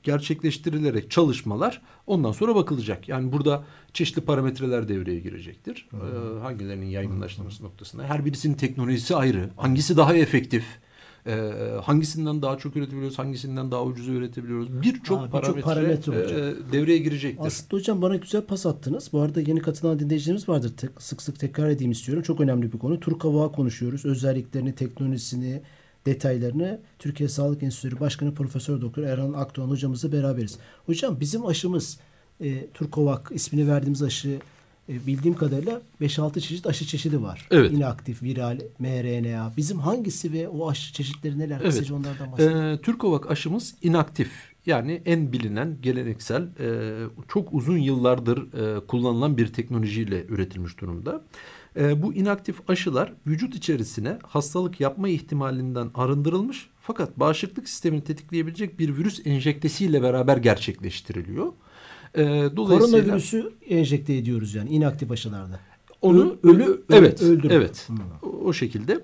gerçekleştirilerek 0.02 1.10
çalışmalar 1.10 1.82
ondan 2.06 2.32
sonra 2.32 2.54
bakılacak. 2.54 3.08
Yani 3.08 3.32
burada 3.32 3.64
çeşitli 3.92 4.20
parametreler 4.22 4.88
devreye 4.88 5.20
girecektir. 5.20 5.88
E, 5.92 6.40
hangilerinin 6.40 6.86
yaygınlaştırılması 6.86 7.64
noktasında. 7.64 8.04
Her 8.04 8.24
birisinin 8.24 8.54
teknolojisi 8.54 9.16
ayrı. 9.16 9.50
Hangisi 9.56 9.96
daha 9.96 10.14
efektif? 10.14 10.64
E, 11.28 11.52
hangisinden 11.82 12.42
daha 12.42 12.58
çok 12.58 12.76
üretebiliyoruz? 12.76 13.18
Hangisinden 13.18 13.70
daha 13.70 13.84
ucuz 13.84 14.08
üretebiliyoruz? 14.08 14.82
Birçok 14.82 15.22
birçok 15.22 15.32
parametre, 15.32 15.60
parametre 15.60 16.12
e, 16.12 16.72
devreye 16.72 16.98
girecektir. 16.98 17.46
Aslında 17.46 17.76
hocam 17.76 18.02
bana 18.02 18.16
güzel 18.16 18.42
pas 18.42 18.66
attınız. 18.66 19.10
Bu 19.12 19.20
arada 19.20 19.40
yeni 19.40 19.60
katılan 19.60 19.98
dinleyicilerimiz 19.98 20.48
vardır. 20.48 20.72
Tek- 20.76 21.02
sık 21.02 21.22
sık 21.22 21.38
tekrar 21.38 21.68
edeyim 21.68 21.92
istiyorum. 21.92 22.22
Çok 22.22 22.40
önemli 22.40 22.72
bir 22.72 22.78
konu. 22.78 23.00
Turk 23.00 23.24
Hava 23.24 23.52
konuşuyoruz. 23.52 24.04
Özelliklerini, 24.04 24.74
teknolojisini, 24.74 25.62
detaylarını 26.06 26.80
Türkiye 26.98 27.28
Sağlık 27.28 27.62
Enstitüsü 27.62 28.00
Başkanı 28.00 28.34
Profesör 28.34 28.80
Doktor 28.80 29.02
Erhan 29.02 29.32
Akdoğan 29.32 29.68
hocamızla 29.68 30.12
beraberiz. 30.12 30.58
Hocam 30.86 31.20
bizim 31.20 31.46
aşımız 31.46 31.98
e, 32.40 32.66
Turkovak 32.70 33.30
ismini 33.34 33.68
verdiğimiz 33.68 34.02
aşı 34.02 34.38
e, 34.88 35.06
bildiğim 35.06 35.36
kadarıyla 35.36 35.82
5-6 36.00 36.40
çeşit 36.40 36.66
aşı 36.66 36.86
çeşidi 36.86 37.22
var. 37.22 37.48
Evet. 37.50 37.72
İnaktif, 37.72 38.22
viral, 38.22 38.58
mRNA. 38.78 39.52
Bizim 39.56 39.78
hangisi 39.78 40.32
ve 40.32 40.48
o 40.48 40.70
aşı 40.70 40.92
çeşitleri 40.92 41.38
neler? 41.38 41.60
Evet. 41.62 41.70
Kısaca 41.70 41.94
onlardan 41.94 42.32
bahsedelim. 42.32 42.58
Ee, 42.58 42.80
Türkovak 42.80 43.30
aşımız 43.30 43.74
inaktif. 43.82 44.30
Yani 44.66 45.02
en 45.06 45.32
bilinen, 45.32 45.76
geleneksel, 45.82 46.42
e, 46.42 46.94
çok 47.28 47.54
uzun 47.54 47.78
yıllardır 47.78 48.52
e, 48.52 48.86
kullanılan 48.86 49.36
bir 49.36 49.46
teknolojiyle 49.46 50.24
üretilmiş 50.26 50.80
durumda. 50.80 51.22
E, 51.76 52.02
bu 52.02 52.14
inaktif 52.14 52.70
aşılar 52.70 53.12
vücut 53.26 53.54
içerisine 53.54 54.18
hastalık 54.22 54.80
yapma 54.80 55.08
ihtimalinden 55.08 55.90
arındırılmış 55.94 56.70
fakat 56.80 57.18
bağışıklık 57.18 57.68
sistemini 57.68 58.04
tetikleyebilecek 58.04 58.78
bir 58.78 58.96
virüs 58.96 59.26
enjektesiyle 59.26 60.02
beraber 60.02 60.36
gerçekleştiriliyor. 60.36 61.52
E, 62.14 62.20
dolayısıyla 62.56 62.98
Koronavirüsü 63.04 63.52
enjekte 63.68 64.14
ediyoruz 64.14 64.54
yani 64.54 64.70
inaktif 64.70 65.10
aşılarda. 65.10 65.60
onu 66.02 66.36
Ölü- 66.42 66.52
ölü, 66.54 66.62
ölü- 66.64 66.80
evet 66.90 67.22
öldürme. 67.22 67.54
evet 67.54 67.88
o, 68.22 68.26
o 68.26 68.52
şekilde 68.52 69.00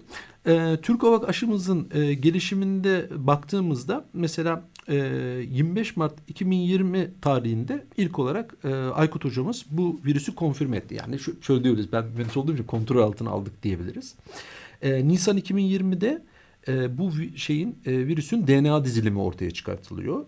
e, 0.47 0.77
Türkovak 0.83 1.29
aşımızın 1.29 1.89
e, 1.95 2.15
gelişiminde 2.15 3.09
baktığımızda 3.17 4.05
mesela 4.13 4.65
e, 4.89 4.95
25 5.51 5.97
Mart 5.97 6.15
2020 6.29 7.11
tarihinde 7.21 7.85
ilk 7.97 8.19
olarak 8.19 8.55
e, 8.65 8.69
Aykut 8.75 9.25
hocamız 9.25 9.65
bu 9.71 10.01
virüsü 10.07 10.35
konfirme 10.35 10.77
etti. 10.77 10.95
Yani 10.95 11.19
şu, 11.19 11.43
şöyle 11.43 11.65
diyoruz 11.65 11.87
ben 11.93 12.05
mühendis 12.17 12.37
olduğum 12.37 12.55
için 12.55 12.65
kontrol 12.65 13.03
altına 13.03 13.31
aldık 13.31 13.63
diyebiliriz. 13.63 14.15
E, 14.83 15.09
Nisan 15.09 15.39
2020'de 15.39 16.23
e, 16.69 16.99
bu 16.99 17.11
şeyin 17.37 17.79
e, 17.87 18.07
virüsün 18.07 18.47
DNA 18.47 18.85
dizilimi 18.85 19.19
ortaya 19.21 19.51
çıkartılıyor. 19.51 20.25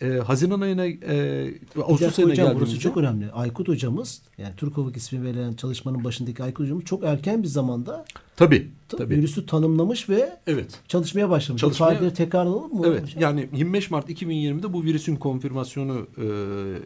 E, 0.00 0.08
Haziran 0.08 0.60
ayına 0.60 0.86
e, 0.86 1.54
Ağustos 1.82 2.18
ayına 2.18 2.30
hocam 2.32 2.52
burası 2.56 2.78
çok 2.80 2.96
önemli. 2.96 3.30
Aykut 3.32 3.68
hocamız 3.68 4.22
yani 4.38 4.56
Türkovak 4.56 4.96
ismi 4.96 5.24
verilen 5.24 5.52
çalışmanın 5.52 6.04
başındaki 6.04 6.42
Aykut 6.42 6.64
hocamız 6.64 6.84
çok 6.84 7.04
erken 7.04 7.42
bir 7.42 7.48
zamanda 7.48 8.04
tabii 8.36 8.70
ta- 8.88 8.96
tabii 8.96 9.14
virüsü 9.16 9.46
tanımlamış 9.46 10.08
ve 10.08 10.36
evet 10.46 10.80
çalışmaya 10.88 11.30
başlamış. 11.30 11.60
Çalışmaya- 11.60 11.90
Bu 11.90 11.94
tarihleri 11.94 12.14
tekrarlayalım 12.14 12.74
mı? 12.74 12.82
Evet 12.86 13.02
hocam? 13.02 13.22
yani 13.22 13.48
25 13.56 13.90
Mart 13.90 14.10
2020'de 14.10 14.72
bu 14.72 14.84
virüsün 14.84 15.16
konfirmasyonu 15.16 16.06
e, 16.18 16.24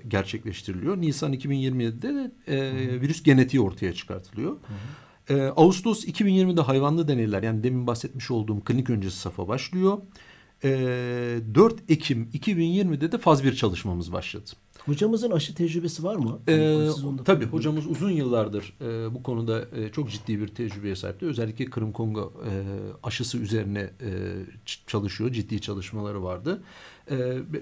gerçekleştiriliyor. 0.09 1.00
Nisan 1.00 1.33
2027'de 1.35 2.09
de 2.14 2.31
e, 2.47 3.00
virüs 3.00 3.23
genetiği 3.23 3.61
ortaya 3.61 3.93
çıkartılıyor. 3.95 4.57
E, 5.31 5.43
Ağustos 5.43 6.05
2020'de 6.05 6.61
hayvanlı 6.61 7.09
deneyler 7.09 7.43
yani 7.43 7.62
demin 7.64 7.87
bahsetmiş 7.87 8.31
olduğum 8.31 8.61
klinik 8.61 8.90
öncesi 8.90 9.17
safa 9.19 9.49
başlıyor. 9.49 9.99
E, 10.64 10.71
4 11.55 11.75
Ekim 11.88 12.29
2020'de 12.35 13.12
de 13.12 13.19
faz 13.19 13.45
1 13.45 13.55
çalışmamız 13.55 14.12
başladı. 14.12 14.50
Hocamızın 14.87 15.31
aşı 15.31 15.55
tecrübesi 15.55 16.05
var 16.05 16.17
mı? 16.17 16.38
Ee, 16.47 16.52
Yani 16.52 16.90
tabii 17.25 17.45
hocamız 17.47 17.87
uzun 17.87 18.11
yıllardır 18.11 18.75
e, 18.81 19.14
bu 19.14 19.23
konuda 19.23 19.64
e, 19.76 19.88
çok 19.93 20.11
ciddi 20.11 20.40
bir 20.40 20.49
tecrübeye 20.49 20.97
sahipti. 20.97 21.26
Özellikle 21.26 21.64
Kırım 21.64 21.93
Kongo 21.93 22.33
e, 22.47 22.52
aşısı 23.02 23.38
üzerine 23.38 23.81
e, 23.81 24.11
çalışıyor. 24.87 25.33
Ciddi 25.33 25.61
çalışmaları 25.61 26.23
vardı. 26.23 26.62
E, 27.11 27.17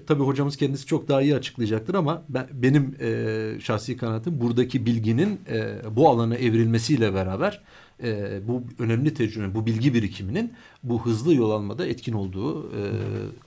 tabii 0.07 0.23
hocamız 0.23 0.57
kendisi 0.57 0.87
çok 0.87 1.09
daha 1.09 1.23
iyi 1.23 1.35
açıklayacaktır 1.35 1.95
ama 1.95 2.23
ben, 2.29 2.47
benim 2.53 2.97
e, 3.01 3.61
şahsi 3.61 3.97
kanaatim 3.97 4.41
buradaki 4.41 4.87
bilginin 4.87 5.41
e, 5.49 5.77
bu 5.97 6.09
alana 6.09 6.37
evrilmesiyle 6.37 7.15
beraber 7.15 7.63
e, 8.03 8.41
bu 8.49 8.63
önemli 8.79 9.15
tecrübe, 9.15 9.55
bu 9.55 9.67
bilgi 9.67 9.95
birikiminin 9.95 10.53
bu 10.83 11.07
hızlı 11.07 11.35
yol 11.35 11.51
almada 11.51 11.87
etkin 11.87 12.13
olduğu 12.13 12.63
e, 12.63 12.83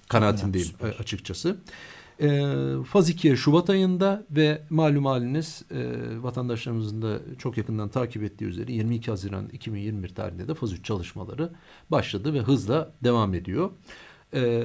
kanaatindeyim 0.10 0.70
e, 0.84 0.86
açıkçası. 0.86 1.58
E, 2.22 2.28
faz 2.86 3.10
2'ye 3.10 3.36
Şubat 3.36 3.70
ayında 3.70 4.26
ve 4.32 4.62
malum 4.70 5.06
haliniz 5.06 5.64
e, 5.72 5.84
vatandaşlarımızın 6.24 7.02
da 7.02 7.20
çok 7.38 7.58
yakından 7.58 7.90
takip 7.90 8.24
ettiği 8.24 8.46
üzere 8.46 8.72
22 8.72 9.12
Haziran 9.12 9.50
2021 9.50 10.10
tarihinde 10.10 10.48
de 10.48 10.54
faz 10.54 10.74
3 10.74 10.86
çalışmaları 10.86 11.50
başladı 11.92 12.34
ve 12.34 12.40
hızla 12.40 12.92
devam 13.04 13.34
ediyor. 13.34 13.70
E, 14.34 14.64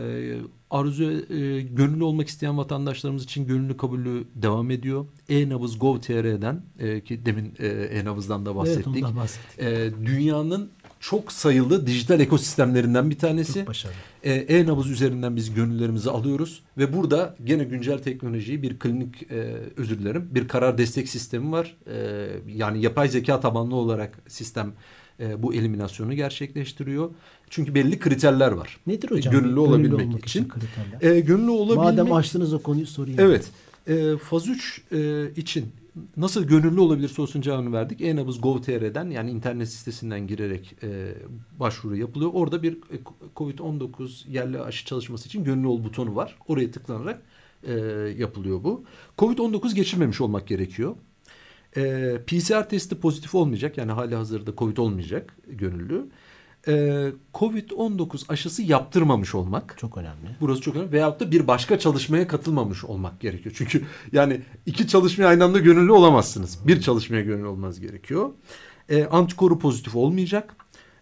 arzu 0.71 1.05
e, 1.05 1.61
gönüllü 1.61 2.05
olmak 2.05 2.29
isteyen 2.29 2.59
vatandaşlarımız 2.59 3.25
için 3.25 3.47
gönüllü 3.47 3.77
kabulü 3.77 4.25
devam 4.35 4.71
ediyor. 4.71 5.07
E-Nabız 5.29 5.79
Gov.tr'den 5.79 6.63
e, 6.79 7.01
ki 7.01 7.27
demin 7.27 7.55
e, 7.59 7.67
E-Nabız'dan 7.69 8.47
da 8.47 8.57
bahsettik. 8.57 8.87
Evet 8.87 9.05
ondan 9.05 9.17
bahsettik. 9.17 9.65
E, 9.65 9.91
dünyanın 10.07 10.71
çok 11.01 11.33
sayılı 11.33 11.87
dijital 11.87 12.21
ekosistemlerinden 12.21 13.11
bir 13.11 13.19
tanesi. 13.19 13.55
Çok 13.55 13.69
başarılı. 13.69 13.97
E, 14.23 14.33
E-nabız 14.33 14.91
üzerinden 14.91 15.37
biz 15.37 15.55
gönüllerimizi 15.55 16.11
alıyoruz 16.11 16.63
ve 16.79 16.97
burada 16.97 17.37
gene 17.45 17.65
güncel 17.65 17.99
teknolojiyi 17.99 18.63
bir 18.63 18.79
klinik 18.79 19.23
e, 19.31 19.57
özür 19.77 19.99
dilerim 19.99 20.29
bir 20.31 20.49
karar 20.49 20.79
destek 20.79 21.09
sistemi 21.09 21.53
var. 21.53 21.77
E, 21.87 22.27
yani 22.49 22.83
yapay 22.83 23.09
zeka 23.09 23.41
tabanlı 23.41 23.75
olarak 23.75 24.19
sistem 24.29 24.73
e, 25.21 25.43
bu 25.43 25.55
eliminasyonu 25.55 26.15
gerçekleştiriyor. 26.15 27.11
Çünkü 27.51 27.75
belli 27.75 27.99
kriterler 27.99 28.53
var. 28.53 28.81
Nedir 28.87 29.11
hocam? 29.11 29.35
Gönüllü 29.35 29.59
olabilmek 29.59 30.07
olmak 30.07 30.27
için. 30.27 30.49
kriterler. 30.49 31.17
E, 31.17 31.21
gönüllü 31.21 31.51
olabilmek 31.51 31.85
Madem 31.85 32.13
açtınız 32.13 32.55
o 32.55 32.63
konuyu 32.63 32.87
sorayım. 32.87 33.21
Evet. 33.21 33.51
E, 33.87 34.17
faz 34.17 34.49
3 34.49 34.83
e, 34.93 35.31
için 35.37 35.73
nasıl 36.17 36.45
gönüllü 36.45 36.81
olabilir 36.81 37.09
sorusunun 37.09 37.43
cevabını 37.43 37.73
verdik. 37.73 38.01
E-nabız 38.01 38.41
Gov.tr'den 38.41 39.11
yani 39.11 39.31
internet 39.31 39.69
sitesinden 39.69 40.27
girerek 40.27 40.77
e, 40.83 41.15
başvuru 41.59 41.97
yapılıyor. 41.97 42.31
Orada 42.35 42.63
bir 42.63 42.73
e, 42.73 42.97
COVID-19 43.37 44.31
yerli 44.31 44.61
aşı 44.61 44.87
çalışması 44.87 45.29
için 45.29 45.45
gönüllü 45.45 45.67
ol 45.67 45.85
butonu 45.85 46.17
var. 46.17 46.37
Oraya 46.49 46.71
tıklanarak 46.71 47.23
e, 47.63 47.73
yapılıyor 48.19 48.65
bu. 48.65 48.85
COVID-19 49.19 49.75
geçirmemiş 49.75 50.21
olmak 50.21 50.47
gerekiyor. 50.47 50.97
E, 51.77 52.15
PCR 52.27 52.69
testi 52.69 53.01
pozitif 53.01 53.35
olmayacak. 53.35 53.79
Yani 53.79 53.93
hali 53.93 54.15
hazırda 54.15 54.55
COVID 54.57 54.77
olmayacak 54.77 55.37
gönüllü. 55.49 56.07
E, 56.69 56.73
COVID-19 57.35 58.25
aşısı 58.29 58.63
yaptırmamış 58.63 59.35
olmak. 59.35 59.79
Çok 59.79 59.99
önemli. 59.99 60.37
Burası 60.41 60.61
çok 60.61 60.77
önemli. 60.77 60.93
Veyahut 60.93 61.21
da 61.21 61.31
bir 61.31 61.47
başka 61.47 61.79
çalışmaya 61.79 62.29
katılmamış 62.29 62.85
olmak 62.85 63.21
gerekiyor. 63.21 63.55
Çünkü 63.59 63.85
yani 64.13 64.41
iki 64.67 64.89
çalışmaya 64.89 65.27
aynı 65.27 65.45
anda 65.45 65.59
gönüllü 65.59 65.93
olamazsınız. 65.93 66.59
Bir 66.67 66.81
çalışmaya 66.81 67.23
gönüllü 67.23 67.47
olmanız 67.47 67.81
gerekiyor. 67.81 68.31
E, 68.89 69.05
antikoru 69.05 69.59
pozitif 69.59 69.97
olmayacak. 69.97 70.57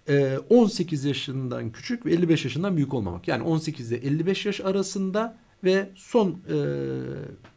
E, 0.08 0.38
18 0.50 1.04
yaşından 1.04 1.72
küçük 1.72 2.06
ve 2.06 2.12
55 2.12 2.44
yaşından 2.44 2.76
büyük 2.76 2.94
olmamak. 2.94 3.28
Yani 3.28 3.42
18 3.42 3.92
ile 3.92 3.98
55 3.98 4.46
yaş 4.46 4.60
arasında 4.60 5.36
ve 5.64 5.90
son 5.94 6.30
e, 6.30 6.56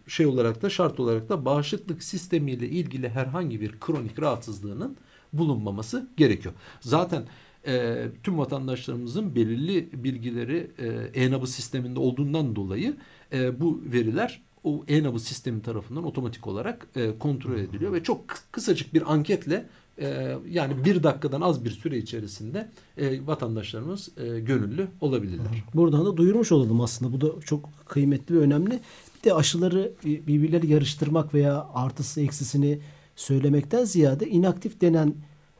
şey 0.07 0.25
olarak 0.25 0.61
da 0.61 0.69
şart 0.69 0.99
olarak 0.99 1.29
da 1.29 1.45
bağışıklık 1.45 2.03
sistemiyle 2.03 2.69
ilgili 2.69 3.09
herhangi 3.09 3.61
bir 3.61 3.79
kronik 3.79 4.21
rahatsızlığının 4.21 4.97
bulunmaması 5.33 6.09
gerekiyor. 6.17 6.53
Zaten 6.81 7.23
e, 7.67 8.05
tüm 8.23 8.37
vatandaşlarımızın 8.37 9.35
belirli 9.35 10.03
bilgileri 10.03 10.71
e, 10.77 10.87
e-nabız 11.23 11.51
sisteminde 11.55 11.99
olduğundan 11.99 12.55
dolayı 12.55 12.95
e, 13.33 13.61
bu 13.61 13.81
veriler 13.85 14.41
o 14.63 14.83
e-nabız 14.87 15.23
sistemi 15.23 15.61
tarafından 15.61 16.03
otomatik 16.03 16.47
olarak 16.47 16.87
e, 16.95 17.19
kontrol 17.19 17.57
ediliyor 17.59 17.93
ve 17.93 18.03
çok 18.03 18.27
kı- 18.27 18.41
kısacık 18.51 18.93
bir 18.93 19.13
anketle 19.13 19.65
e, 20.01 20.37
yani 20.49 20.85
bir 20.85 21.03
dakikadan 21.03 21.41
az 21.41 21.65
bir 21.65 21.69
süre 21.69 21.97
içerisinde 21.97 22.69
e, 22.97 23.27
vatandaşlarımız 23.27 24.09
e, 24.17 24.39
gönüllü 24.39 24.87
olabilirler. 25.01 25.63
Buradan 25.73 26.05
da 26.05 26.17
duyurmuş 26.17 26.51
olalım 26.51 26.81
aslında. 26.81 27.13
Bu 27.13 27.21
da 27.21 27.41
çok 27.41 27.69
kıymetli 27.85 28.35
ve 28.35 28.39
önemli. 28.39 28.79
Bir 29.17 29.29
de 29.29 29.33
aşıları 29.33 29.91
birbirleri 30.03 30.67
yarıştırmak 30.71 31.33
veya 31.33 31.67
artısı 31.73 32.21
eksisini 32.21 32.79
söylemekten 33.15 33.83
ziyade 33.83 34.27
inaktif 34.27 34.81
denen 34.81 35.13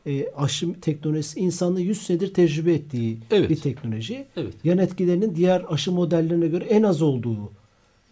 e, 0.06 0.32
aşı 0.36 0.80
teknolojisi 0.80 1.40
insanlığı 1.40 1.80
100 1.80 2.02
senedir 2.02 2.34
tecrübe 2.34 2.72
ettiği 2.72 3.18
Evet. 3.30 3.50
bir 3.50 3.56
teknoloji. 3.56 4.26
Evet. 4.36 4.54
Yan 4.64 4.78
etkilerinin 4.78 5.34
diğer 5.34 5.64
aşı 5.68 5.92
modellerine 5.92 6.48
göre 6.48 6.64
en 6.64 6.82
az 6.82 7.02
olduğu 7.02 7.52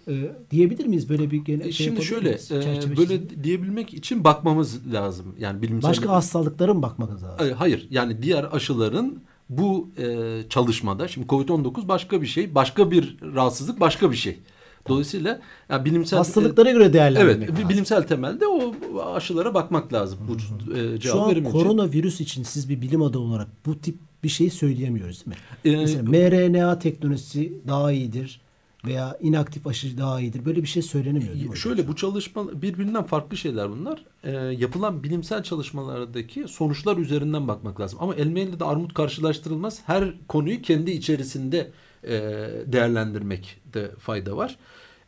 e, 0.09 0.13
diyebilir 0.51 0.87
miyiz? 0.87 1.09
Böyle 1.09 1.31
bir 1.31 1.37
gene, 1.45 1.65
E, 1.67 1.73
şey 1.73 1.87
Şimdi 1.87 2.03
şöyle 2.05 2.29
e, 2.29 2.33
böyle 2.53 2.81
çizelim. 2.81 3.29
diyebilmek 3.45 3.95
için 3.95 4.25
bakmamız 4.25 4.93
lazım. 4.93 5.27
Yani 5.39 5.63
bilimsel 5.63 5.91
Başka 5.91 6.09
hastalıklara 6.13 6.75
mı 6.75 6.83
bakmanız 6.83 7.23
lazım? 7.23 7.47
E, 7.47 7.53
Hayır 7.53 7.87
yani 7.91 8.23
diğer 8.23 8.47
aşıların 8.53 9.19
bu 9.49 9.89
e, 9.99 10.27
çalışmada 10.49 11.09
şimdi 11.09 11.27
Covid-19 11.27 11.89
başka 11.89 12.23
bir 12.23 12.27
şey, 12.27 12.55
başka 12.55 12.91
bir 12.91 13.17
rahatsızlık 13.35 13.81
başka 13.81 14.11
bir 14.11 14.17
şey. 14.17 14.39
Dolayısıyla 14.89 15.41
yani 15.69 15.85
bilimsel 15.85 16.17
Hastalıklara 16.17 16.71
göre 16.71 16.93
değerlendirmek 16.93 17.37
Evet, 17.49 17.51
lazım. 17.51 17.69
bilimsel 17.69 18.03
temelde 18.07 18.47
o 18.47 18.75
aşılara 19.15 19.55
bakmak 19.55 19.93
lazım. 19.93 20.19
Bu 20.29 20.33
e, 20.79 20.81
Şu 20.95 20.99
cevabı 21.01 21.23
an 21.23 21.31
için. 21.31 21.45
koronavirüs 21.45 22.21
için 22.21 22.43
siz 22.43 22.69
bir 22.69 22.81
bilim 22.81 23.03
adamı 23.03 23.25
olarak 23.25 23.49
bu 23.67 23.79
tip 23.79 23.99
bir 24.25 24.29
şey 24.29 24.51
söyleyemiyoruz 24.51 25.25
değil 25.27 25.37
mi? 25.37 25.43
Ee, 25.65 25.77
Mesela 25.81 26.03
mRNA 26.03 26.79
teknolojisi 26.79 27.53
daha 27.69 27.93
iyidir 27.93 28.41
veya 28.87 29.19
inaktif 29.21 29.67
aşı 29.67 29.99
daha 29.99 30.21
iyidir. 30.21 30.45
Böyle 30.45 30.63
bir 30.63 30.69
şey 30.69 30.83
söylenemiyor 30.83 31.35
değil 31.35 31.51
mi? 31.51 31.57
Şöyle 31.57 31.89
bu 31.89 31.97
çalışma 31.97 32.63
birbirinden 32.63 33.03
farklı 33.05 33.37
şeyler 33.37 33.71
bunlar. 33.71 34.05
Ee, 34.25 34.31
yapılan 34.33 35.03
bilimsel 35.03 35.43
çalışmalardaki 35.43 36.49
sonuçlar 36.49 36.97
üzerinden 36.97 37.49
bakmak 37.49 37.81
lazım. 37.81 37.99
Ama 38.03 38.15
elmeyle 38.15 38.61
de 38.61 38.65
armut 38.65 38.95
karşılaştırılmaz. 38.95 39.81
Her 39.87 40.15
konuyu 40.29 40.63
kendi 40.63 40.91
içerisinde 40.91 41.71
e, 42.05 42.11
değerlendirmekte 42.67 43.91
fayda 43.99 44.37
var. 44.37 44.57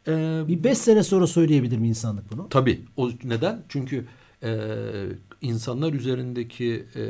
Ee, 0.08 0.42
Bir 0.48 0.64
5 0.64 0.78
sene 0.78 1.02
sonra 1.02 1.26
söyleyebilir 1.26 1.78
mi 1.78 1.88
insanlık 1.88 2.32
bunu? 2.32 2.48
Tabii. 2.48 2.80
O 2.96 3.10
neden? 3.24 3.62
Çünkü 3.68 4.04
e, 4.42 4.58
insanlar 5.40 5.92
üzerindeki 5.92 6.84
e, 6.96 7.02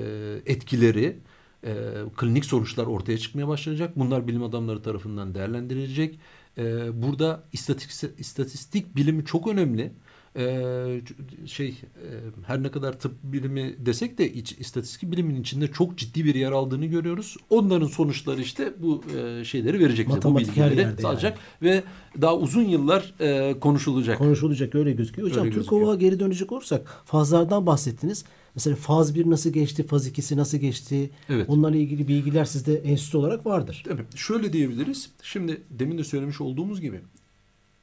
etkileri, 0.47 1.17
e, 1.65 1.75
klinik 2.17 2.45
sonuçlar 2.45 2.87
ortaya 2.87 3.19
çıkmaya 3.19 3.49
başlayacak. 3.49 3.93
Bunlar 3.97 4.27
bilim 4.29 4.43
adamları 4.43 4.83
tarafından 4.83 5.35
değerlendirilecek. 5.35 6.19
E, 6.59 6.63
burada 7.03 7.43
istatistik, 7.53 8.21
istatistik 8.21 8.97
bilimi 8.97 9.25
çok 9.25 9.49
önemli. 9.49 9.93
E, 10.37 11.01
şey 11.47 11.69
e, 11.69 12.07
her 12.47 12.63
ne 12.63 12.71
kadar 12.71 12.99
tıp 12.99 13.13
bilimi 13.23 13.75
desek 13.79 14.19
de 14.19 14.33
iç, 14.33 14.53
istatistik 14.53 15.13
bilimin 15.13 15.41
içinde 15.41 15.69
çok 15.73 15.99
ciddi 15.99 16.25
bir 16.25 16.35
yer 16.35 16.53
aldığını 16.53 16.87
görüyoruz. 16.87 17.37
Onların 17.51 17.87
sonuçları 17.87 18.41
işte 18.41 18.73
bu 18.79 19.03
e, 19.19 19.45
şeyleri 19.45 19.81
verecek. 19.81 20.09
Bu 20.09 20.13
Matematik 20.13 20.57
her 20.57 20.71
bilgileri 20.71 20.87
yerde 20.87 21.03
sağlayacak 21.03 21.39
ve 21.63 21.83
daha 22.21 22.37
uzun 22.37 22.63
yıllar 22.63 23.15
e, 23.21 23.61
konuşulacak. 23.61 24.19
Konuşulacak 24.19 24.75
öyle 24.75 24.93
gözüküyor. 24.93 25.29
Hocam 25.29 25.45
Öyle 25.45 25.55
Türkova'ya 25.55 25.95
geri 25.95 26.21
dönecek 26.21 26.53
olursak 26.53 27.03
fazlardan 27.05 27.67
bahsettiniz. 27.67 28.25
Mesela 28.59 28.77
faz 28.77 29.15
1 29.15 29.31
nasıl 29.31 29.51
geçti, 29.51 29.87
faz 29.87 30.09
2'si 30.09 30.37
nasıl 30.37 30.59
geçti? 30.59 31.11
Evet. 31.29 31.49
Onlarla 31.49 31.77
ilgili 31.77 32.09
bilgiler 32.09 32.45
sizde 32.45 32.77
enstitü 32.77 33.17
olarak 33.17 33.47
vardır. 33.47 33.85
Tabii. 33.89 34.03
Şöyle 34.17 34.53
diyebiliriz. 34.53 35.11
Şimdi 35.23 35.63
demin 35.71 35.99
de 35.99 36.05
söylemiş 36.05 36.41
olduğumuz 36.41 36.81
gibi 36.81 37.01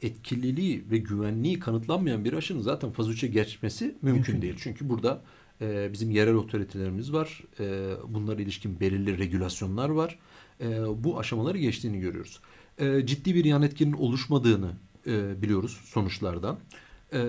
etkililiği 0.02 0.84
ve 0.92 0.98
güvenliği 0.98 1.60
kanıtlanmayan 1.60 2.26
bir 2.26 2.34
aşının 2.34 2.62
zaten 2.62 2.92
faz 2.92 3.10
3'e 3.10 3.28
geçmesi 3.28 3.96
mümkün, 4.02 4.42
değil. 4.42 4.56
Çünkü 4.58 4.90
burada 4.90 5.22
e, 5.62 5.90
bizim 5.94 6.12
yerel 6.12 6.36
otoritelerimiz 6.36 7.14
var. 7.14 7.44
E, 7.60 7.94
bunlara 8.08 8.42
ilişkin 8.42 8.80
belirli 8.80 9.18
regülasyonlar 9.18 9.90
var. 9.90 10.20
E, 10.62 10.68
bu 11.04 11.20
aşamaları 11.20 11.58
geçtiğini 11.58 12.00
görüyoruz. 12.00 12.40
E, 12.78 13.06
ciddi 13.06 13.36
bir 13.36 13.46
yan 13.46 13.62
etkinin 13.62 13.94
oluşmadığını 13.94 14.72
e, 15.08 15.42
biliyoruz 15.42 15.80
sonuçlardan. 15.86 16.58
E, 17.14 17.22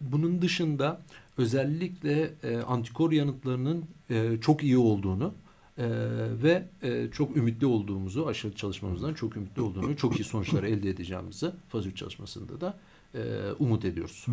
bunun 0.00 0.42
dışında 0.42 1.00
özellikle 1.38 2.34
e, 2.42 2.56
antikor 2.56 3.12
yanıtlarının 3.12 3.84
e, 4.10 4.38
çok 4.40 4.62
iyi 4.62 4.78
olduğunu 4.78 5.34
e, 5.78 5.84
ve 6.42 6.68
e, 6.82 7.08
çok 7.12 7.36
ümitli 7.36 7.66
olduğumuzu, 7.66 8.26
aşı 8.26 8.54
çalışmamızdan 8.54 9.14
çok 9.14 9.36
ümitli 9.36 9.62
olduğunu, 9.62 9.96
çok 9.96 10.20
iyi 10.20 10.24
sonuçlar 10.24 10.62
elde 10.62 10.90
edeceğimizi 10.90 11.50
faz 11.68 11.86
3 11.86 11.96
çalışmasında 11.96 12.60
da 12.60 12.78
e, 13.14 13.20
umut 13.58 13.84
ediyoruz. 13.84 14.26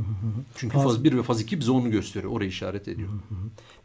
Çünkü 0.56 0.74
faz, 0.74 0.84
faz 0.84 1.04
1 1.04 1.18
ve 1.18 1.24
faz 1.24 1.42
2 1.42 1.60
bize 1.60 1.72
onu 1.72 1.92
gösteriyor. 1.92 2.34
Orayı 2.34 2.50
işaret 2.50 2.88
ediyor. 2.88 3.10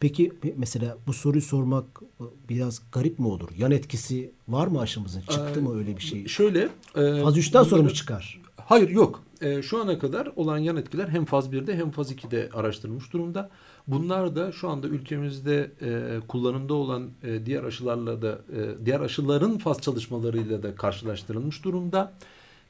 Peki 0.01 0.33
mesela 0.57 0.99
bu 1.07 1.13
soruyu 1.13 1.43
sormak 1.43 2.03
biraz 2.49 2.83
garip 2.93 3.19
mi 3.19 3.27
olur? 3.27 3.49
Yan 3.59 3.71
etkisi 3.71 4.33
var 4.49 4.67
mı 4.67 4.81
aşımızın? 4.81 5.21
Çıktı 5.21 5.55
ee, 5.61 5.63
mı 5.63 5.79
öyle 5.79 5.97
bir 5.97 6.03
şey? 6.03 6.27
Şöyle. 6.27 6.69
E, 6.97 7.23
faz 7.23 7.39
3'ten 7.39 7.63
sonra 7.63 7.83
mı 7.83 7.93
çıkar? 7.93 8.41
Hayır 8.67 8.89
yok. 8.89 9.23
E, 9.41 9.63
şu 9.63 9.83
ana 9.83 9.99
kadar 9.99 10.29
olan 10.37 10.59
yan 10.59 10.77
etkiler 10.77 11.09
hem 11.09 11.25
faz 11.25 11.49
1'de 11.49 11.77
hem 11.77 11.91
faz 11.91 12.13
2'de 12.13 12.49
araştırılmış 12.55 13.13
durumda. 13.13 13.51
Bunlar 13.87 14.37
da 14.37 14.53
şu 14.53 14.69
anda 14.69 14.87
ülkemizde 14.87 15.71
e, 15.83 16.21
kullanımda 16.29 16.75
olan 16.75 17.11
e, 17.23 17.47
diğer 17.47 17.65
aşılarla 17.65 18.23
da 18.23 18.39
e, 18.57 18.87
diğer 18.87 19.01
aşıların 19.01 19.59
faz 19.59 19.81
çalışmalarıyla 19.81 20.63
da 20.63 20.75
karşılaştırılmış 20.75 21.65
durumda. 21.65 22.13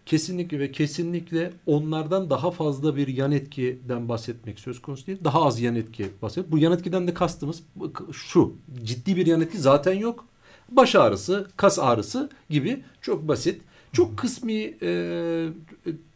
Kesinlikle 0.06 0.58
ve 0.58 0.72
kesinlikle 0.72 1.52
onlardan 1.66 2.30
daha 2.30 2.50
fazla 2.50 2.96
bir 2.96 3.08
yan 3.08 3.32
etkiden 3.32 4.08
bahsetmek 4.08 4.58
söz 4.58 4.82
konusu 4.82 5.06
değil. 5.06 5.18
Daha 5.24 5.44
az 5.44 5.60
yan 5.60 5.74
etki 5.74 6.10
bahsediyor. 6.22 6.52
Bu 6.52 6.58
yan 6.58 6.72
etkiden 6.72 7.06
de 7.06 7.14
kastımız 7.14 7.62
şu. 8.12 8.52
Ciddi 8.84 9.16
bir 9.16 9.26
yan 9.26 9.40
etki 9.40 9.58
zaten 9.58 9.92
yok. 9.92 10.24
Baş 10.68 10.94
ağrısı, 10.94 11.48
kas 11.56 11.78
ağrısı 11.78 12.30
gibi 12.50 12.82
çok 13.00 13.28
basit. 13.28 13.62
Çok 13.94 14.16
kısmi, 14.16 14.74
e, 14.82 15.48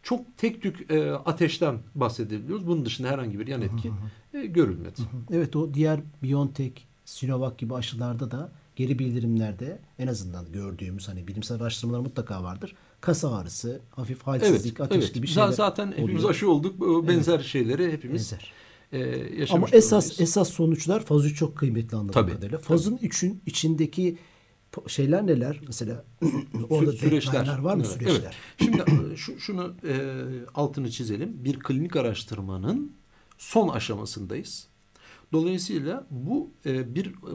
çok 0.03 0.37
tek 0.37 0.63
tük 0.63 0.91
e, 0.91 1.13
ateşten 1.13 1.79
bahsedebiliyoruz. 1.95 2.67
Bunun 2.67 2.85
dışında 2.85 3.09
herhangi 3.09 3.39
bir 3.39 3.47
yan 3.47 3.63
etki 3.63 3.93
e, 4.35 4.47
görülmedi. 4.47 5.01
Evet 5.31 5.57
o 5.57 5.75
diğer 5.75 6.01
BioNTech, 6.23 6.73
Sinovac 7.05 7.59
gibi 7.59 7.75
aşılarda 7.75 8.31
da 8.31 8.53
geri 8.77 8.99
bildirimlerde 8.99 9.79
en 9.99 10.07
azından 10.07 10.53
gördüğümüz 10.53 11.09
hani 11.09 11.29
bilimsel 11.29 11.63
araştırmalar 11.63 12.01
mutlaka 12.01 12.43
vardır. 12.43 12.75
Kas 13.01 13.25
ağrısı, 13.25 13.81
hafif 13.91 14.23
halsizlik, 14.23 14.81
evet, 14.81 14.93
ateş 14.93 15.05
evet. 15.05 15.15
gibi 15.15 15.27
şeyler 15.27 15.49
Zaten 15.49 15.87
oluyor. 15.87 16.03
hepimiz 16.03 16.25
aşı 16.25 16.51
olduk. 16.51 16.81
Benzer 17.09 17.35
evet. 17.35 17.45
şeyleri 17.45 17.93
hepimiz 17.93 18.33
Benzer. 18.33 18.53
E, 18.93 18.99
yaşamış 19.41 19.51
Ama 19.51 19.79
esas 19.79 20.05
durumdayız. 20.05 20.21
esas 20.31 20.51
sonuçlar 20.51 21.05
faz 21.05 21.27
3 21.27 21.39
çok 21.39 21.57
kıymetli 21.57 21.97
anladığım 21.97 22.13
Tabii. 22.13 22.33
kadarıyla. 22.33 22.59
Fazın 22.59 22.97
3'ün 22.97 23.41
içindeki 23.47 24.19
şeyler 24.87 25.27
neler? 25.27 25.61
Mesela 25.67 26.05
orada 26.71 26.93
süreçler 26.93 27.59
var 27.59 27.75
mı 27.75 27.83
evet. 27.87 27.93
süreçler? 27.93 28.21
Evet. 28.21 28.35
Şimdi 28.59 29.13
e, 29.13 29.17
şu, 29.17 29.41
şunu 29.41 29.75
e, 29.89 29.97
altını 30.55 30.91
çizelim. 30.91 31.45
Bir 31.45 31.59
klinik 31.59 31.97
araştırmanın 31.97 32.93
son 33.39 33.69
aşamasındayız. 33.69 34.69
Dolayısıyla 35.33 36.07
bu 36.11 36.51
e, 36.67 36.95
bir 36.95 37.07
e, 37.07 37.33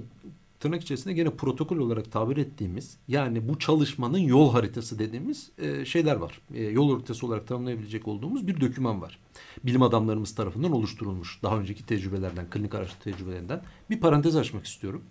tırnak 0.63 0.81
içerisinde 0.81 1.13
gene 1.13 1.29
protokol 1.29 1.77
olarak 1.77 2.11
tabir 2.11 2.37
ettiğimiz 2.37 2.97
yani 3.07 3.49
bu 3.49 3.59
çalışmanın 3.59 4.17
yol 4.17 4.51
haritası 4.51 4.99
dediğimiz 4.99 5.51
e, 5.57 5.85
şeyler 5.85 6.15
var. 6.15 6.41
E, 6.53 6.63
yol 6.63 6.93
haritası 6.93 7.27
olarak 7.27 7.47
tanımlayabilecek 7.47 8.07
olduğumuz 8.07 8.47
bir 8.47 8.61
döküman 8.61 9.01
var. 9.01 9.19
Bilim 9.63 9.81
adamlarımız 9.81 10.35
tarafından 10.35 10.71
oluşturulmuş. 10.71 11.39
Daha 11.43 11.59
önceki 11.59 11.85
tecrübelerden, 11.85 12.49
klinik 12.49 12.75
araştırma 12.75 13.03
tecrübelerinden 13.03 13.61
bir 13.89 13.99
parantez 13.99 14.35
açmak 14.35 14.65
istiyorum. 14.65 15.03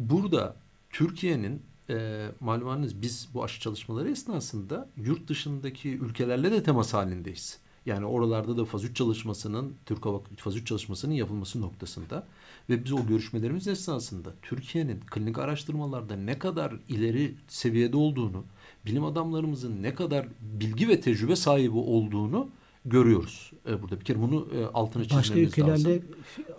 Burada 0.00 0.56
Türkiye'nin 0.90 1.62
e, 1.90 2.28
malumunuz 2.40 3.02
biz 3.02 3.28
bu 3.34 3.44
aşı 3.44 3.60
çalışmaları 3.60 4.10
esnasında 4.10 4.88
yurt 4.96 5.28
dışındaki 5.28 5.88
ülkelerle 5.88 6.52
de 6.52 6.62
temas 6.62 6.94
halindeyiz. 6.94 7.58
Yani 7.86 8.06
oralarda 8.06 8.56
da 8.56 8.64
faz 8.64 8.84
3 8.84 8.96
çalışmasının, 8.96 9.74
Türk 9.86 10.06
Hava 10.06 10.22
faz 10.36 10.56
3 10.56 10.66
çalışmasının 10.66 11.12
yapılması 11.12 11.60
noktasında 11.60 12.26
ve 12.70 12.84
biz 12.84 12.92
o 12.92 13.06
görüşmelerimiz 13.06 13.68
esnasında 13.68 14.32
Türkiye'nin 14.42 15.00
klinik 15.00 15.38
araştırmalarda 15.38 16.16
ne 16.16 16.38
kadar 16.38 16.74
ileri 16.88 17.34
seviyede 17.48 17.96
olduğunu, 17.96 18.44
bilim 18.86 19.04
adamlarımızın 19.04 19.82
ne 19.82 19.94
kadar 19.94 20.28
bilgi 20.40 20.88
ve 20.88 21.00
tecrübe 21.00 21.36
sahibi 21.36 21.76
olduğunu 21.76 22.48
görüyoruz 22.84 23.52
e, 23.68 23.82
burada. 23.82 24.00
Bir 24.00 24.04
kere 24.04 24.20
bunu 24.20 24.48
e, 24.54 24.64
altını 24.64 25.02
çizmemiz 25.02 25.28
Başka 25.30 25.40
ülkelerle 25.40 25.94
lazım. 25.94 26.02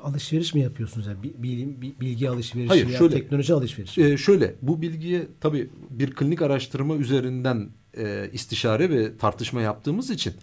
alışveriş 0.04 0.54
mi 0.54 0.62
yapıyorsunuz? 0.62 1.08
Yani 1.08 1.18
bilim, 1.24 1.82
bilgi 1.82 2.30
alışverişi 2.30 2.68
Hayır, 2.68 2.88
veya 2.88 2.98
şöyle, 2.98 3.16
teknoloji 3.16 3.54
alışverişi 3.54 4.04
e, 4.04 4.18
şöyle, 4.18 4.56
bu 4.62 4.82
bilgiye 4.82 5.28
tabii 5.40 5.70
bir 5.90 6.12
klinik 6.12 6.42
araştırma 6.42 6.96
üzerinden 6.96 7.70
e, 7.98 8.30
istişare 8.34 8.90
ve 8.90 9.18
tartışma 9.18 9.62
yaptığımız 9.62 10.10
için 10.10 10.34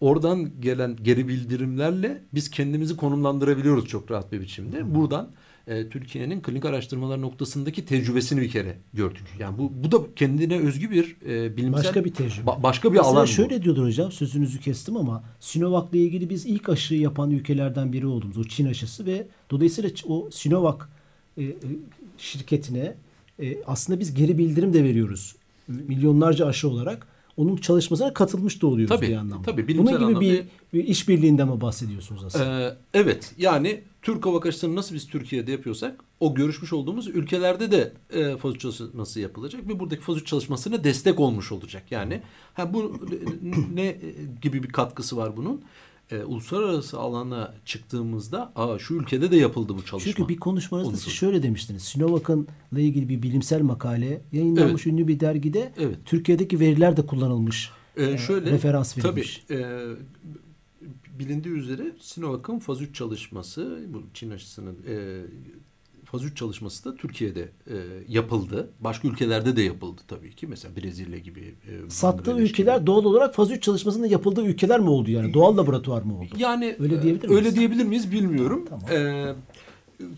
oradan 0.00 0.60
gelen 0.60 0.96
geri 1.02 1.28
bildirimlerle 1.28 2.22
biz 2.34 2.50
kendimizi 2.50 2.96
konumlandırabiliyoruz 2.96 3.86
çok 3.86 4.10
rahat 4.10 4.32
bir 4.32 4.40
biçimde. 4.40 4.78
Hı. 4.78 4.94
Buradan 4.94 5.30
e, 5.68 5.88
Türkiye'nin 5.88 6.40
klinik 6.40 6.64
araştırmalar 6.64 7.20
noktasındaki 7.20 7.84
tecrübesini 7.84 8.40
bir 8.40 8.50
kere 8.50 8.76
gördük. 8.94 9.22
Yani 9.38 9.58
bu 9.58 9.72
bu 9.74 9.92
da 9.92 9.98
kendine 10.16 10.58
özgü 10.58 10.90
bir 10.90 11.16
e, 11.26 11.56
bilimsel 11.56 11.84
başka 11.84 12.04
bir 12.04 12.14
tecrübe. 12.14 12.46
Ba, 12.46 12.62
başka 12.62 12.92
bir 12.92 12.98
Aslında 12.98 13.16
alan 13.16 13.26
şöyle 13.26 13.60
bu. 13.60 13.62
diyordur 13.62 13.86
hocam 13.86 14.12
sözünüzü 14.12 14.60
kestim 14.60 14.96
ama 14.96 15.24
Sinovac'la 15.40 15.98
ilgili 15.98 16.30
biz 16.30 16.46
ilk 16.46 16.68
aşı 16.68 16.94
yapan 16.94 17.30
ülkelerden 17.30 17.92
biri 17.92 18.06
olduğumuz 18.06 18.38
o 18.38 18.44
Çin 18.44 18.66
aşısı 18.66 19.06
ve 19.06 19.26
dolayısıyla 19.50 19.90
o 20.06 20.28
Sinovac 20.30 20.78
e, 21.36 21.42
e, 21.42 21.54
şirketine 22.18 22.94
e, 23.42 23.64
aslında 23.64 24.00
biz 24.00 24.14
geri 24.14 24.38
bildirim 24.38 24.72
de 24.72 24.84
veriyoruz. 24.84 25.34
Milyonlarca 25.68 26.46
aşı 26.46 26.68
olarak 26.68 27.06
onun 27.36 27.56
çalışmasına 27.56 28.14
katılmış 28.14 28.62
da 28.62 28.66
oluyoruz 28.66 28.96
tabii, 28.96 29.08
bir 29.08 29.16
anlamda. 29.16 29.50
Tabii, 29.50 29.78
Bunun 29.78 29.86
gibi 29.86 29.96
anlamda... 29.96 30.20
bir, 30.20 30.44
bir 30.72 30.84
işbirliğinden 30.84 31.48
mi 31.48 31.60
bahsediyorsunuz 31.60 32.24
aslında? 32.24 32.68
Ee, 32.68 32.76
evet 32.94 33.34
yani 33.38 33.80
Türk 34.02 34.26
Hava 34.26 34.40
Kaçışı'nı 34.40 34.76
nasıl 34.76 34.94
biz 34.94 35.08
Türkiye'de 35.08 35.52
yapıyorsak 35.52 36.04
o 36.20 36.34
görüşmüş 36.34 36.72
olduğumuz 36.72 37.08
ülkelerde 37.08 37.70
de 37.70 37.92
e, 38.10 38.36
fazüç 38.36 38.60
çalışması 38.60 39.20
yapılacak 39.20 39.68
ve 39.68 39.80
buradaki 39.80 40.02
fazüç 40.02 40.26
çalışmasına 40.26 40.84
destek 40.84 41.20
olmuş 41.20 41.52
olacak. 41.52 41.82
Yani 41.90 42.22
ha, 42.54 42.74
bu 42.74 43.00
ne 43.74 43.96
gibi 44.42 44.62
bir 44.62 44.68
katkısı 44.68 45.16
var 45.16 45.36
bunun? 45.36 45.62
e, 46.10 46.22
uluslararası 46.22 46.98
alana 46.98 47.54
çıktığımızda 47.64 48.52
aa 48.56 48.78
şu 48.78 48.94
ülkede 48.94 49.30
de 49.30 49.36
yapıldı 49.36 49.76
bu 49.76 49.84
çalışma. 49.84 50.12
Çünkü 50.12 50.28
bir 50.28 50.36
konuşmanızda 50.36 50.96
siz 50.96 51.12
şöyle 51.12 51.42
demiştiniz. 51.42 51.82
Sinovac'la 51.82 52.80
ilgili 52.80 53.08
bir 53.08 53.22
bilimsel 53.22 53.62
makale 53.62 54.20
yayınlanmış 54.32 54.86
evet. 54.86 54.92
ünlü 54.92 55.08
bir 55.08 55.20
dergide. 55.20 55.72
Evet. 55.78 55.96
Türkiye'deki 56.04 56.60
veriler 56.60 56.96
de 56.96 57.06
kullanılmış. 57.06 57.70
Ee, 57.96 58.18
şöyle, 58.18 58.50
referans 58.50 58.98
verilmiş. 58.98 59.44
Tabii. 59.48 59.60
E, 59.60 59.86
bilindiği 61.18 61.54
üzere 61.54 61.92
Sinovac'ın 62.00 62.58
faz 62.58 62.80
3 62.82 62.94
çalışması 62.94 63.78
bu 63.88 64.02
Çin 64.14 64.30
aşısının 64.30 64.76
e, 64.88 65.22
faz 66.04 66.24
3 66.24 66.36
çalışması 66.36 66.84
da 66.84 66.96
Türkiye'de 66.96 67.48
e, 67.66 67.76
yapıldı. 68.08 68.70
Başka 68.80 69.08
ülkelerde 69.08 69.56
de 69.56 69.62
yapıldı 69.62 70.00
tabii 70.08 70.34
ki. 70.34 70.46
Mesela 70.46 70.76
Brezilya 70.76 71.18
gibi. 71.18 71.40
E, 71.40 71.90
Sattığı 71.90 72.38
ülkeler 72.38 72.76
gibi. 72.76 72.86
doğal 72.86 73.04
olarak 73.04 73.34
faz 73.34 73.50
3 73.50 73.62
çalışmasında 73.62 74.06
yapıldığı 74.06 74.44
ülkeler 74.44 74.80
mi 74.80 74.90
oldu 74.90 75.10
yani? 75.10 75.34
Doğal 75.34 75.56
laboratuvar 75.56 76.02
mı 76.02 76.18
oldu? 76.18 76.34
Yani 76.38 76.76
öyle 76.78 77.02
diyebilir 77.02 77.28
miyiz? 77.28 77.44
Öyle 77.44 77.56
diyebilir 77.56 77.84
miyiz 77.84 78.12
bilmiyorum. 78.12 78.64
Tamam. 78.68 78.90
E, 78.90 79.34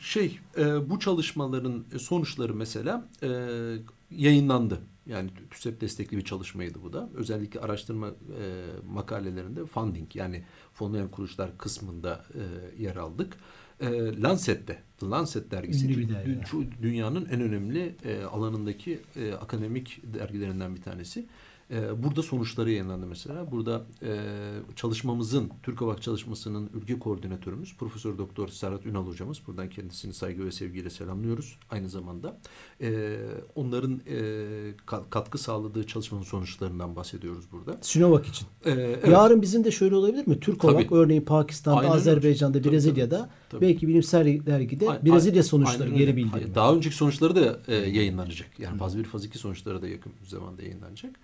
şey 0.00 0.38
e, 0.58 0.90
bu 0.90 0.98
çalışmaların 0.98 1.84
sonuçları 1.98 2.54
mesela 2.54 3.08
e, 3.22 3.28
yayınlandı. 4.10 4.80
Yani 5.06 5.30
TÜSEP 5.50 5.80
destekli 5.80 6.16
bir 6.16 6.24
çalışmaydı 6.24 6.78
bu 6.82 6.92
da. 6.92 7.10
Özellikle 7.14 7.60
araştırma 7.60 8.08
e, 8.08 8.12
makalelerinde 8.92 9.66
funding 9.66 10.16
yani 10.16 10.44
fonlayan 10.80 11.08
kuruluşlar 11.08 11.58
kısmında 11.58 12.24
e, 12.34 12.82
yer 12.82 12.96
aldık 12.96 13.36
e, 13.80 13.86
Lancet'te, 14.22 14.78
The 14.98 15.06
Lancet 15.06 15.50
dergisi 15.50 15.88
dü, 15.88 16.40
şu 16.50 16.64
dünyanın 16.82 17.28
en 17.30 17.40
önemli 17.40 17.94
e, 18.04 18.22
alanındaki 18.22 19.00
e, 19.16 19.32
akademik 19.32 20.00
dergilerinden 20.14 20.76
bir 20.76 20.82
tanesi. 20.82 21.26
E, 21.70 22.02
burada 22.02 22.22
sonuçları 22.22 22.70
yayınlandı 22.70 23.06
mesela. 23.06 23.50
Burada 23.50 23.82
e, 24.02 24.18
çalışmamızın, 24.76 25.50
Türk 25.62 25.80
Havak 25.80 26.02
çalışmasının 26.02 26.70
ülke 26.74 26.98
koordinatörümüz 26.98 27.76
Profesör 27.76 28.18
Doktor 28.18 28.48
Serhat 28.48 28.86
Ünal 28.86 29.06
hocamız. 29.06 29.38
Buradan 29.46 29.68
kendisini 29.68 30.12
saygı 30.12 30.46
ve 30.46 30.52
sevgiyle 30.52 30.90
selamlıyoruz. 30.90 31.58
Aynı 31.70 31.88
zamanda 31.88 32.38
e, 32.80 33.16
onların 33.54 34.00
e, 34.08 34.74
katkı 35.10 35.38
sağladığı 35.38 35.86
çalışmanın 35.86 36.22
sonuçlarından 36.22 36.96
bahsediyoruz 36.96 37.44
burada. 37.52 37.78
Sinovac 37.80 38.28
için. 38.28 38.46
E, 38.64 38.70
evet. 38.70 39.08
Yarın 39.08 39.42
bizim 39.42 39.64
de 39.64 39.70
şöyle 39.70 39.94
olabilir 39.94 40.26
mi? 40.26 40.40
Türk 40.40 40.64
Havak 40.64 40.92
örneğin 40.92 41.22
Pakistan'da, 41.22 41.80
Aynen 41.80 41.90
Azerbaycan'da, 41.90 42.64
Brezilya'da 42.64 43.30
tabii. 43.50 43.66
belki 43.66 43.88
bilimsel 43.88 44.46
dergide 44.46 44.90
Aynen. 44.90 45.06
Brezilya 45.06 45.42
sonuçları 45.42 45.90
geri 45.90 46.16
bildirim. 46.16 46.52
Daha 46.54 46.74
önceki 46.74 46.96
sonuçları 46.96 47.36
da 47.36 47.60
e, 47.68 47.74
yayınlanacak. 47.74 48.48
Yani 48.58 48.78
faz 48.78 48.98
1, 48.98 49.04
faz 49.04 49.24
2 49.24 49.38
sonuçları 49.38 49.82
da 49.82 49.88
yakın 49.88 50.12
zamanda 50.26 50.62
yayınlanacak. 50.62 51.16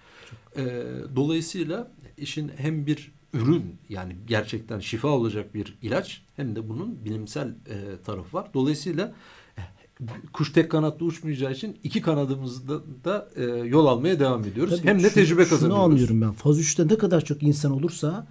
E, 0.57 0.85
dolayısıyla 1.17 1.91
işin 2.19 2.51
hem 2.57 2.87
bir 2.87 3.12
ürün 3.33 3.77
yani 3.89 4.17
gerçekten 4.27 4.81
şifa 4.81 5.09
olacak 5.09 5.55
bir 5.55 5.75
ilaç 5.83 6.23
hem 6.37 6.57
de 6.57 6.69
bunun 6.69 7.05
bilimsel 7.05 7.49
e, 7.49 8.03
tarafı 8.05 8.37
var. 8.37 8.51
Dolayısıyla 8.55 9.15
e, 9.59 9.62
kuş 10.33 10.53
tek 10.53 10.71
kanatlı 10.71 11.07
uçmayacağı 11.07 11.53
için 11.53 11.77
iki 11.83 12.03
kanadımızda 12.03 12.81
da 13.05 13.29
e, 13.37 13.43
yol 13.45 13.87
almaya 13.87 14.21
devam 14.21 14.45
ediyoruz. 14.45 14.77
Tabii 14.77 14.89
hem 14.89 15.03
de 15.03 15.11
tecrübe 15.11 15.43
kazanıyoruz. 15.43 15.77
Şunu 15.77 15.85
anlıyorum 15.85 16.21
ben. 16.21 16.33
Faz 16.33 16.61
3'te 16.61 16.95
ne 16.95 16.99
kadar 16.99 17.25
çok 17.25 17.43
insan 17.43 17.73
olursa 17.73 18.27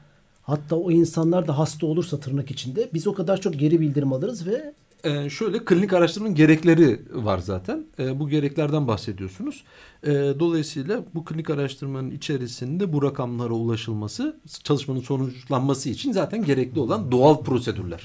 hatta 0.46 0.76
o 0.76 0.92
insanlar 0.92 1.48
da 1.48 1.58
hasta 1.58 1.88
olursa 1.88 2.20
tırnak 2.20 2.52
içinde 2.52 2.90
biz 2.94 3.08
o 3.08 3.14
kadar 3.14 3.42
çok 3.42 3.60
geri 3.60 3.82
bildirim 3.82 4.14
alırız 4.14 4.48
ve 4.48 4.74
Ee, 5.04 5.30
şöyle 5.30 5.66
klinik 5.66 5.94
araştırmanın 5.94 6.36
gerekleri 6.36 7.02
var 7.14 7.38
zaten. 7.38 7.86
Ee, 8.00 8.20
bu 8.20 8.30
gereklerden 8.30 8.88
bahsediyorsunuz. 8.88 9.64
Ee, 10.04 10.34
dolayısıyla 10.40 11.04
bu 11.16 11.26
klinik 11.26 11.50
araştırmanın 11.50 12.12
içerisinde 12.12 12.94
bu 12.94 13.04
rakamlara 13.04 13.54
ulaşılması 13.54 14.40
çalışmanın 14.64 15.00
sonuçlanması 15.02 15.90
için 15.90 16.12
zaten 16.12 16.46
gerekli 16.46 16.80
olan 16.80 17.12
doğal 17.12 17.44
prosedürler. 17.44 18.04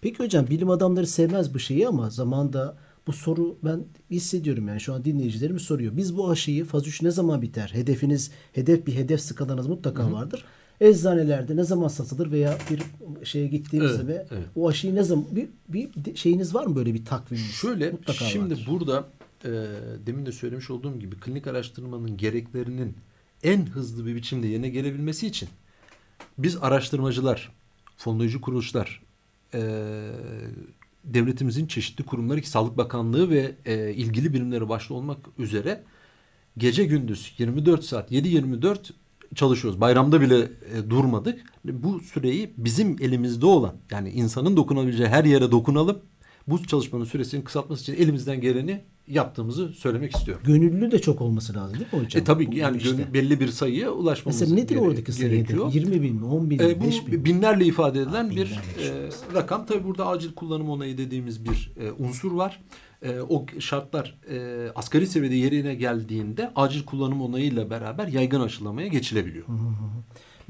Peki 0.00 0.18
hocam 0.18 0.46
bilim 0.46 0.70
adamları 0.70 1.06
sevmez 1.06 1.54
bu 1.54 1.58
şeyi 1.58 1.88
ama 1.88 2.10
zamanda 2.10 2.76
bu 3.06 3.12
soru 3.12 3.58
ben 3.64 3.84
hissediyorum 4.10 4.68
yani 4.68 4.80
şu 4.80 4.94
an 4.94 5.04
dinleyicilerimiz 5.04 5.62
soruyor. 5.62 5.96
Biz 5.96 6.16
bu 6.16 6.30
aşıyı 6.30 6.64
faz 6.64 6.86
3 6.86 7.02
ne 7.02 7.10
zaman 7.10 7.42
biter? 7.42 7.70
Hedefiniz, 7.72 8.30
hedef 8.52 8.86
bir 8.86 8.94
hedef 8.94 9.20
skalanız 9.20 9.66
mutlaka 9.66 10.12
vardır. 10.12 10.44
Eczanelerde 10.80 11.56
ne 11.56 11.64
zaman 11.64 11.88
satılır 11.88 12.30
veya 12.30 12.58
bir 12.70 12.82
şeye 13.26 13.46
gittiğinizde 13.46 13.94
Evet, 13.94 14.08
ve 14.08 14.26
evet. 14.30 14.46
o 14.56 14.68
aşıyı 14.68 14.94
ne 14.94 15.02
zaman 15.02 15.24
bir, 15.30 15.48
bir 15.68 16.16
şeyiniz 16.16 16.54
var 16.54 16.66
mı 16.66 16.76
böyle 16.76 16.94
bir 16.94 17.04
takviminiz? 17.04 17.50
Şöyle 17.50 17.90
Mutlaka 17.90 18.24
şimdi 18.24 18.54
vardır. 18.54 18.66
burada 18.70 19.08
e, 19.44 19.50
demin 20.06 20.26
de 20.26 20.32
söylemiş 20.32 20.70
olduğum 20.70 20.98
gibi 20.98 21.16
klinik 21.20 21.46
araştırmanın 21.46 22.16
gereklerinin 22.16 22.96
en 23.42 23.66
hızlı 23.66 24.06
bir 24.06 24.14
biçimde 24.16 24.46
yerine 24.46 24.68
gelebilmesi 24.68 25.26
için 25.26 25.48
biz 26.38 26.56
araştırmacılar, 26.56 27.52
fonlayıcı 27.96 28.40
kuruluşlar, 28.40 29.02
e, 29.54 29.60
devletimizin 31.04 31.66
çeşitli 31.66 32.04
kurumları 32.04 32.40
ki 32.40 32.50
Sağlık 32.50 32.76
Bakanlığı 32.76 33.30
ve 33.30 33.54
e, 33.66 33.94
ilgili 33.94 34.32
birimleri 34.34 34.68
başta 34.68 34.94
olmak 34.94 35.18
üzere 35.38 35.82
gece 36.58 36.84
gündüz 36.84 37.32
24 37.38 37.84
saat 37.84 38.12
7-24 38.12 38.78
çalışıyoruz. 39.34 39.80
Bayramda 39.80 40.20
bile 40.20 40.38
e, 40.38 40.90
durmadık. 40.90 41.40
Bu 41.64 42.00
süreyi 42.00 42.50
bizim 42.56 42.96
elimizde 43.00 43.46
olan 43.46 43.74
yani 43.90 44.10
insanın 44.10 44.56
dokunabileceği 44.56 45.08
her 45.08 45.24
yere 45.24 45.50
dokunalım. 45.50 45.98
Bu 46.48 46.62
çalışmanın 46.66 47.04
süresini 47.04 47.44
kısaltması 47.44 47.82
için 47.82 48.02
elimizden 48.04 48.40
geleni 48.40 48.80
yaptığımızı 49.08 49.68
söylemek 49.68 50.16
istiyorum. 50.16 50.42
Gönüllü 50.46 50.90
de 50.90 50.98
çok 50.98 51.20
olması 51.20 51.54
lazım 51.54 51.78
değil 51.78 51.92
mi 51.92 52.00
hocam? 52.04 52.22
E 52.22 52.24
tabii 52.24 52.46
Bu 52.46 52.50
ki 52.50 52.58
yani 52.58 52.76
işte. 52.76 53.14
belli 53.14 53.40
bir 53.40 53.48
sayıya 53.48 53.90
ulaşmamız 53.90 54.40
Mesela 54.40 54.56
nedir 54.60 54.74
gere- 54.74 54.80
oradaki 54.84 55.18
gerekiyor. 55.20 55.64
hedefi? 55.72 55.78
20 55.78 56.02
bin 56.02 56.14
mi? 56.16 56.24
10 56.24 56.50
bin 56.50 56.58
mi? 56.62 56.68
E, 56.70 56.80
5 56.80 57.06
bin 57.06 57.12
bu 57.12 57.16
mi? 57.16 57.24
binlerle 57.24 57.64
ifade 57.64 58.00
edilen 58.00 58.24
Ha, 58.24 58.30
bir 58.30 58.36
binlerle 58.36 59.06
e, 59.06 59.34
rakam. 59.34 59.66
Tabii 59.66 59.84
burada 59.84 60.06
acil 60.06 60.32
kullanım 60.34 60.68
onayı 60.70 60.98
dediğimiz 60.98 61.44
bir 61.44 61.72
e, 61.80 61.90
unsur 61.92 62.32
var. 62.32 62.60
E, 63.02 63.20
o 63.20 63.46
şartlar 63.58 64.18
e, 64.30 64.68
asgari 64.74 65.06
seviyede 65.06 65.34
yerine 65.34 65.74
geldiğinde 65.74 66.50
acil 66.56 66.84
kullanım 66.84 67.22
onayıyla 67.22 67.70
beraber 67.70 68.06
yaygın 68.08 68.40
aşılamaya 68.40 68.88
geçilebiliyor. 68.88 69.44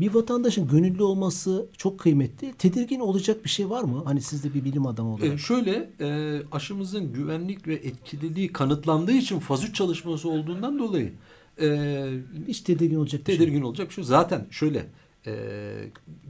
Bir 0.00 0.14
vatandaşın 0.14 0.68
gönüllü 0.68 1.02
olması 1.02 1.66
çok 1.76 1.98
kıymetli. 2.00 2.52
Tedirgin 2.52 3.00
olacak 3.00 3.44
bir 3.44 3.48
şey 3.50 3.70
var 3.70 3.82
mı? 3.84 4.02
Hani 4.04 4.20
siz 4.20 4.44
de 4.44 4.54
bir 4.54 4.64
bilim 4.64 4.86
adamı 4.86 5.14
olarak. 5.14 5.34
E, 5.34 5.38
şöyle 5.38 5.90
e, 6.00 6.38
aşımızın 6.52 7.12
güvenlik 7.12 7.68
ve 7.68 7.74
etkililiği 7.74 8.52
kanıtlandığı 8.52 9.12
için 9.12 9.38
faz 9.38 9.64
3 9.64 9.74
çalışması 9.74 10.28
olduğundan 10.28 10.78
dolayı 10.78 11.12
e, 11.60 12.08
Hiç 12.48 12.60
tedirgin 12.60 12.96
olacak 12.96 13.20
bir 13.20 13.32
şey. 13.32 13.38
tedirgin 13.38 13.62
olacak 13.62 13.88
bir 13.88 13.94
şey. 13.94 14.04
Zaten 14.04 14.46
şöyle 14.50 14.78
e, 14.78 14.86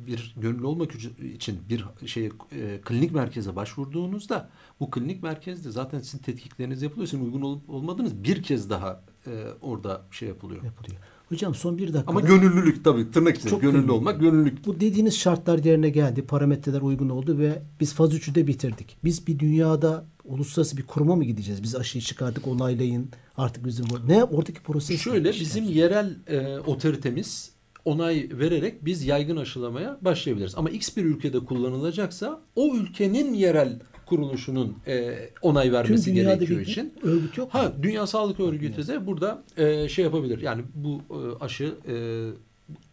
bir 0.07 0.35
gönüllü 0.37 0.66
olmak 0.66 0.92
için 1.35 1.59
bir 1.68 1.85
şey 2.07 2.27
e, 2.27 2.81
klinik 2.85 3.12
merkeze 3.12 3.57
başvurduğunuzda 3.57 4.48
bu 4.81 4.90
klinik 4.90 5.22
merkezde 5.22 5.70
zaten 5.70 6.01
sizin 6.01 6.18
tetkikleriniz 6.18 6.83
yapılıyor. 6.83 7.09
Sizin 7.09 7.24
uygun 7.24 7.42
olup 7.42 7.70
olmadığınız 7.70 8.24
bir 8.24 8.42
kez 8.42 8.70
daha 8.70 9.05
e, 9.27 9.31
orada 9.62 10.03
şey 10.11 10.29
yapılıyor. 10.29 10.62
yapılıyor. 10.64 11.01
Hocam 11.29 11.55
son 11.55 11.79
bir 11.79 11.92
dakika. 11.92 12.11
Ama 12.11 12.20
gönüllülük 12.20 12.85
tabii 12.85 13.11
tırnak 13.11 13.37
içinde 13.37 13.51
Çok 13.51 13.62
gönüllü 13.62 13.72
kıymetli. 13.77 13.92
olmak 13.92 14.20
gönüllülük. 14.20 14.66
Bu 14.66 14.81
dediğiniz 14.81 15.18
şartlar 15.18 15.64
yerine 15.64 15.90
geldi. 15.90 16.22
Parametreler 16.22 16.81
uygun 16.81 17.09
oldu 17.09 17.38
ve 17.38 17.62
biz 17.81 17.94
faz 17.94 18.14
3'ü 18.14 18.35
de 18.35 18.46
bitirdik. 18.46 18.96
Biz 19.05 19.27
bir 19.27 19.38
dünyada 19.38 20.05
uluslararası 20.24 20.77
bir 20.77 20.83
kuruma 20.83 21.16
mı 21.16 21.24
gideceğiz? 21.24 21.62
Biz 21.62 21.77
aşıyı 21.77 22.03
çıkardık 22.03 22.48
onaylayın. 22.48 23.11
Artık 23.37 23.64
bizim 23.66 23.87
ne 24.07 24.24
oradaki 24.24 24.62
proses 24.62 25.01
Şöyle 25.01 25.31
bizim 25.31 25.64
yerel 25.64 26.16
e, 26.27 26.59
otoritemiz 26.59 27.57
onay 27.88 28.29
vererek 28.33 28.85
biz 28.85 29.05
yaygın 29.07 29.37
aşılamaya 29.37 29.98
başlayabiliriz. 30.01 30.55
Ama 30.57 30.70
X 30.70 30.96
bir 30.96 31.05
ülkede 31.05 31.38
kullanılacaksa 31.38 32.40
o 32.57 32.77
ülkenin 32.77 33.35
yerel 33.35 33.81
kuruluşunun 34.07 34.77
e, 34.87 35.14
onay 35.42 35.72
vermesi 35.72 36.14
gerekiyor 36.14 36.61
için. 36.61 36.94
örgüt 37.03 37.38
yok 37.38 37.55
mu? 37.55 37.61
Ha 37.61 37.72
Dünya 37.83 38.07
Sağlık 38.07 38.40
Örgütü 38.40 38.87
de 38.88 39.07
burada 39.07 39.44
e, 39.57 39.88
şey 39.88 40.05
yapabilir. 40.05 40.42
Yani 40.42 40.62
bu 40.74 41.01
e, 41.11 41.44
aşı 41.44 41.74
e, 41.88 41.94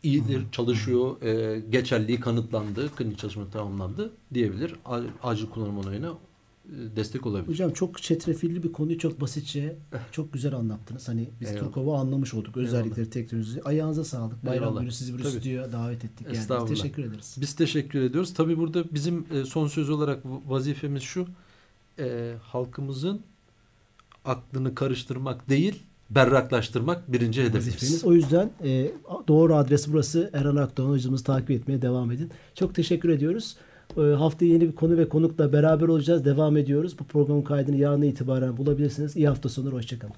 iyidir, 0.03 0.41
çalışıyor, 0.51 1.21
e, 1.21 1.59
geçerliği 1.59 2.19
kanıtlandı, 2.19 2.95
klinik 2.95 3.17
çalışma 3.17 3.49
tamamlandı 3.49 4.13
diyebilir. 4.33 4.73
Acil 5.23 5.49
kullanım 5.49 5.77
onayına 5.77 6.13
destek 6.95 7.25
olabilir. 7.25 7.47
Hocam 7.47 7.71
çok 7.73 8.01
çetrefilli 8.01 8.63
bir 8.63 8.71
konuyu 8.71 8.97
çok 8.99 9.21
basitçe 9.21 9.75
çok 10.11 10.33
güzel 10.33 10.53
anlattınız. 10.53 11.07
Hani 11.07 11.29
biz 11.41 11.51
Eyvallah. 11.51 11.99
Anlamış 11.99 12.33
olduk. 12.33 12.57
Özellikleri, 12.57 13.09
teknolojisi. 13.09 13.61
Ayağınıza 13.63 14.03
sağlık. 14.03 14.45
Bayram 14.45 14.63
Eyvallah. 14.63 14.81
günü 14.81 14.91
sizi 14.91 15.17
bir 15.17 15.23
Tabii. 15.23 15.31
stüdyoya 15.31 15.71
davet 15.71 16.05
ettik. 16.05 16.27
Yani. 16.27 16.37
Estağfurullah. 16.37 16.75
Teşekkür 16.75 17.03
ederiz. 17.03 17.35
Biz 17.41 17.55
teşekkür 17.55 18.01
ediyoruz. 18.01 18.33
Tabii 18.33 18.57
burada 18.57 18.83
bizim 18.93 19.25
e, 19.33 19.45
son 19.45 19.67
söz 19.67 19.89
olarak 19.89 20.19
vazifemiz 20.25 21.03
şu. 21.03 21.27
e, 21.99 22.33
halkımızın 22.41 23.21
aklını 24.25 24.75
karıştırmak 24.75 25.49
değil, 25.49 25.83
berraklaştırmak 26.09 27.11
birinci 27.11 27.43
hedefimiz. 27.43 28.03
O 28.05 28.13
yüzden 28.13 28.51
e, 28.63 28.91
doğru 29.27 29.55
adres 29.55 29.87
burası. 29.87 30.29
Erhan 30.33 30.55
Akdoğan 30.55 30.89
hocamızı 30.89 31.23
takip 31.23 31.51
etmeye 31.51 31.81
devam 31.81 32.11
edin. 32.11 32.31
Çok 32.55 32.75
teşekkür 32.75 33.09
ediyoruz. 33.09 33.55
E, 33.97 34.01
haftaya 34.01 34.51
yeni 34.51 34.61
bir 34.61 34.75
konu 34.75 34.97
ve 34.97 35.09
konukla 35.09 35.53
beraber 35.53 35.87
olacağız. 35.87 36.25
Devam 36.25 36.57
ediyoruz. 36.57 36.99
Bu 36.99 37.03
programın 37.03 37.41
kaydını 37.41 37.75
yarın 37.75 38.01
itibaren 38.01 38.57
bulabilirsiniz. 38.57 39.15
İyi 39.15 39.27
hafta 39.27 39.49
sonları. 39.49 39.75
Hoşçakalın. 39.75 40.13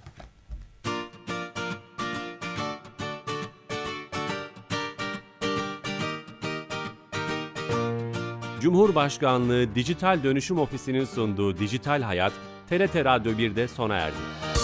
Cumhurbaşkanlığı 8.62 9.75
Dijital 9.75 10.23
Dönüşüm 10.23 10.60
Ofisi'nin 10.60 11.06
sunduğu 11.06 11.58
Dijital 11.58 12.01
Hayat, 12.01 12.34
TRT 12.69 12.95
Radyo 12.95 13.32
1'de 13.32 13.67
sona 13.67 13.95
erdi. 13.95 14.57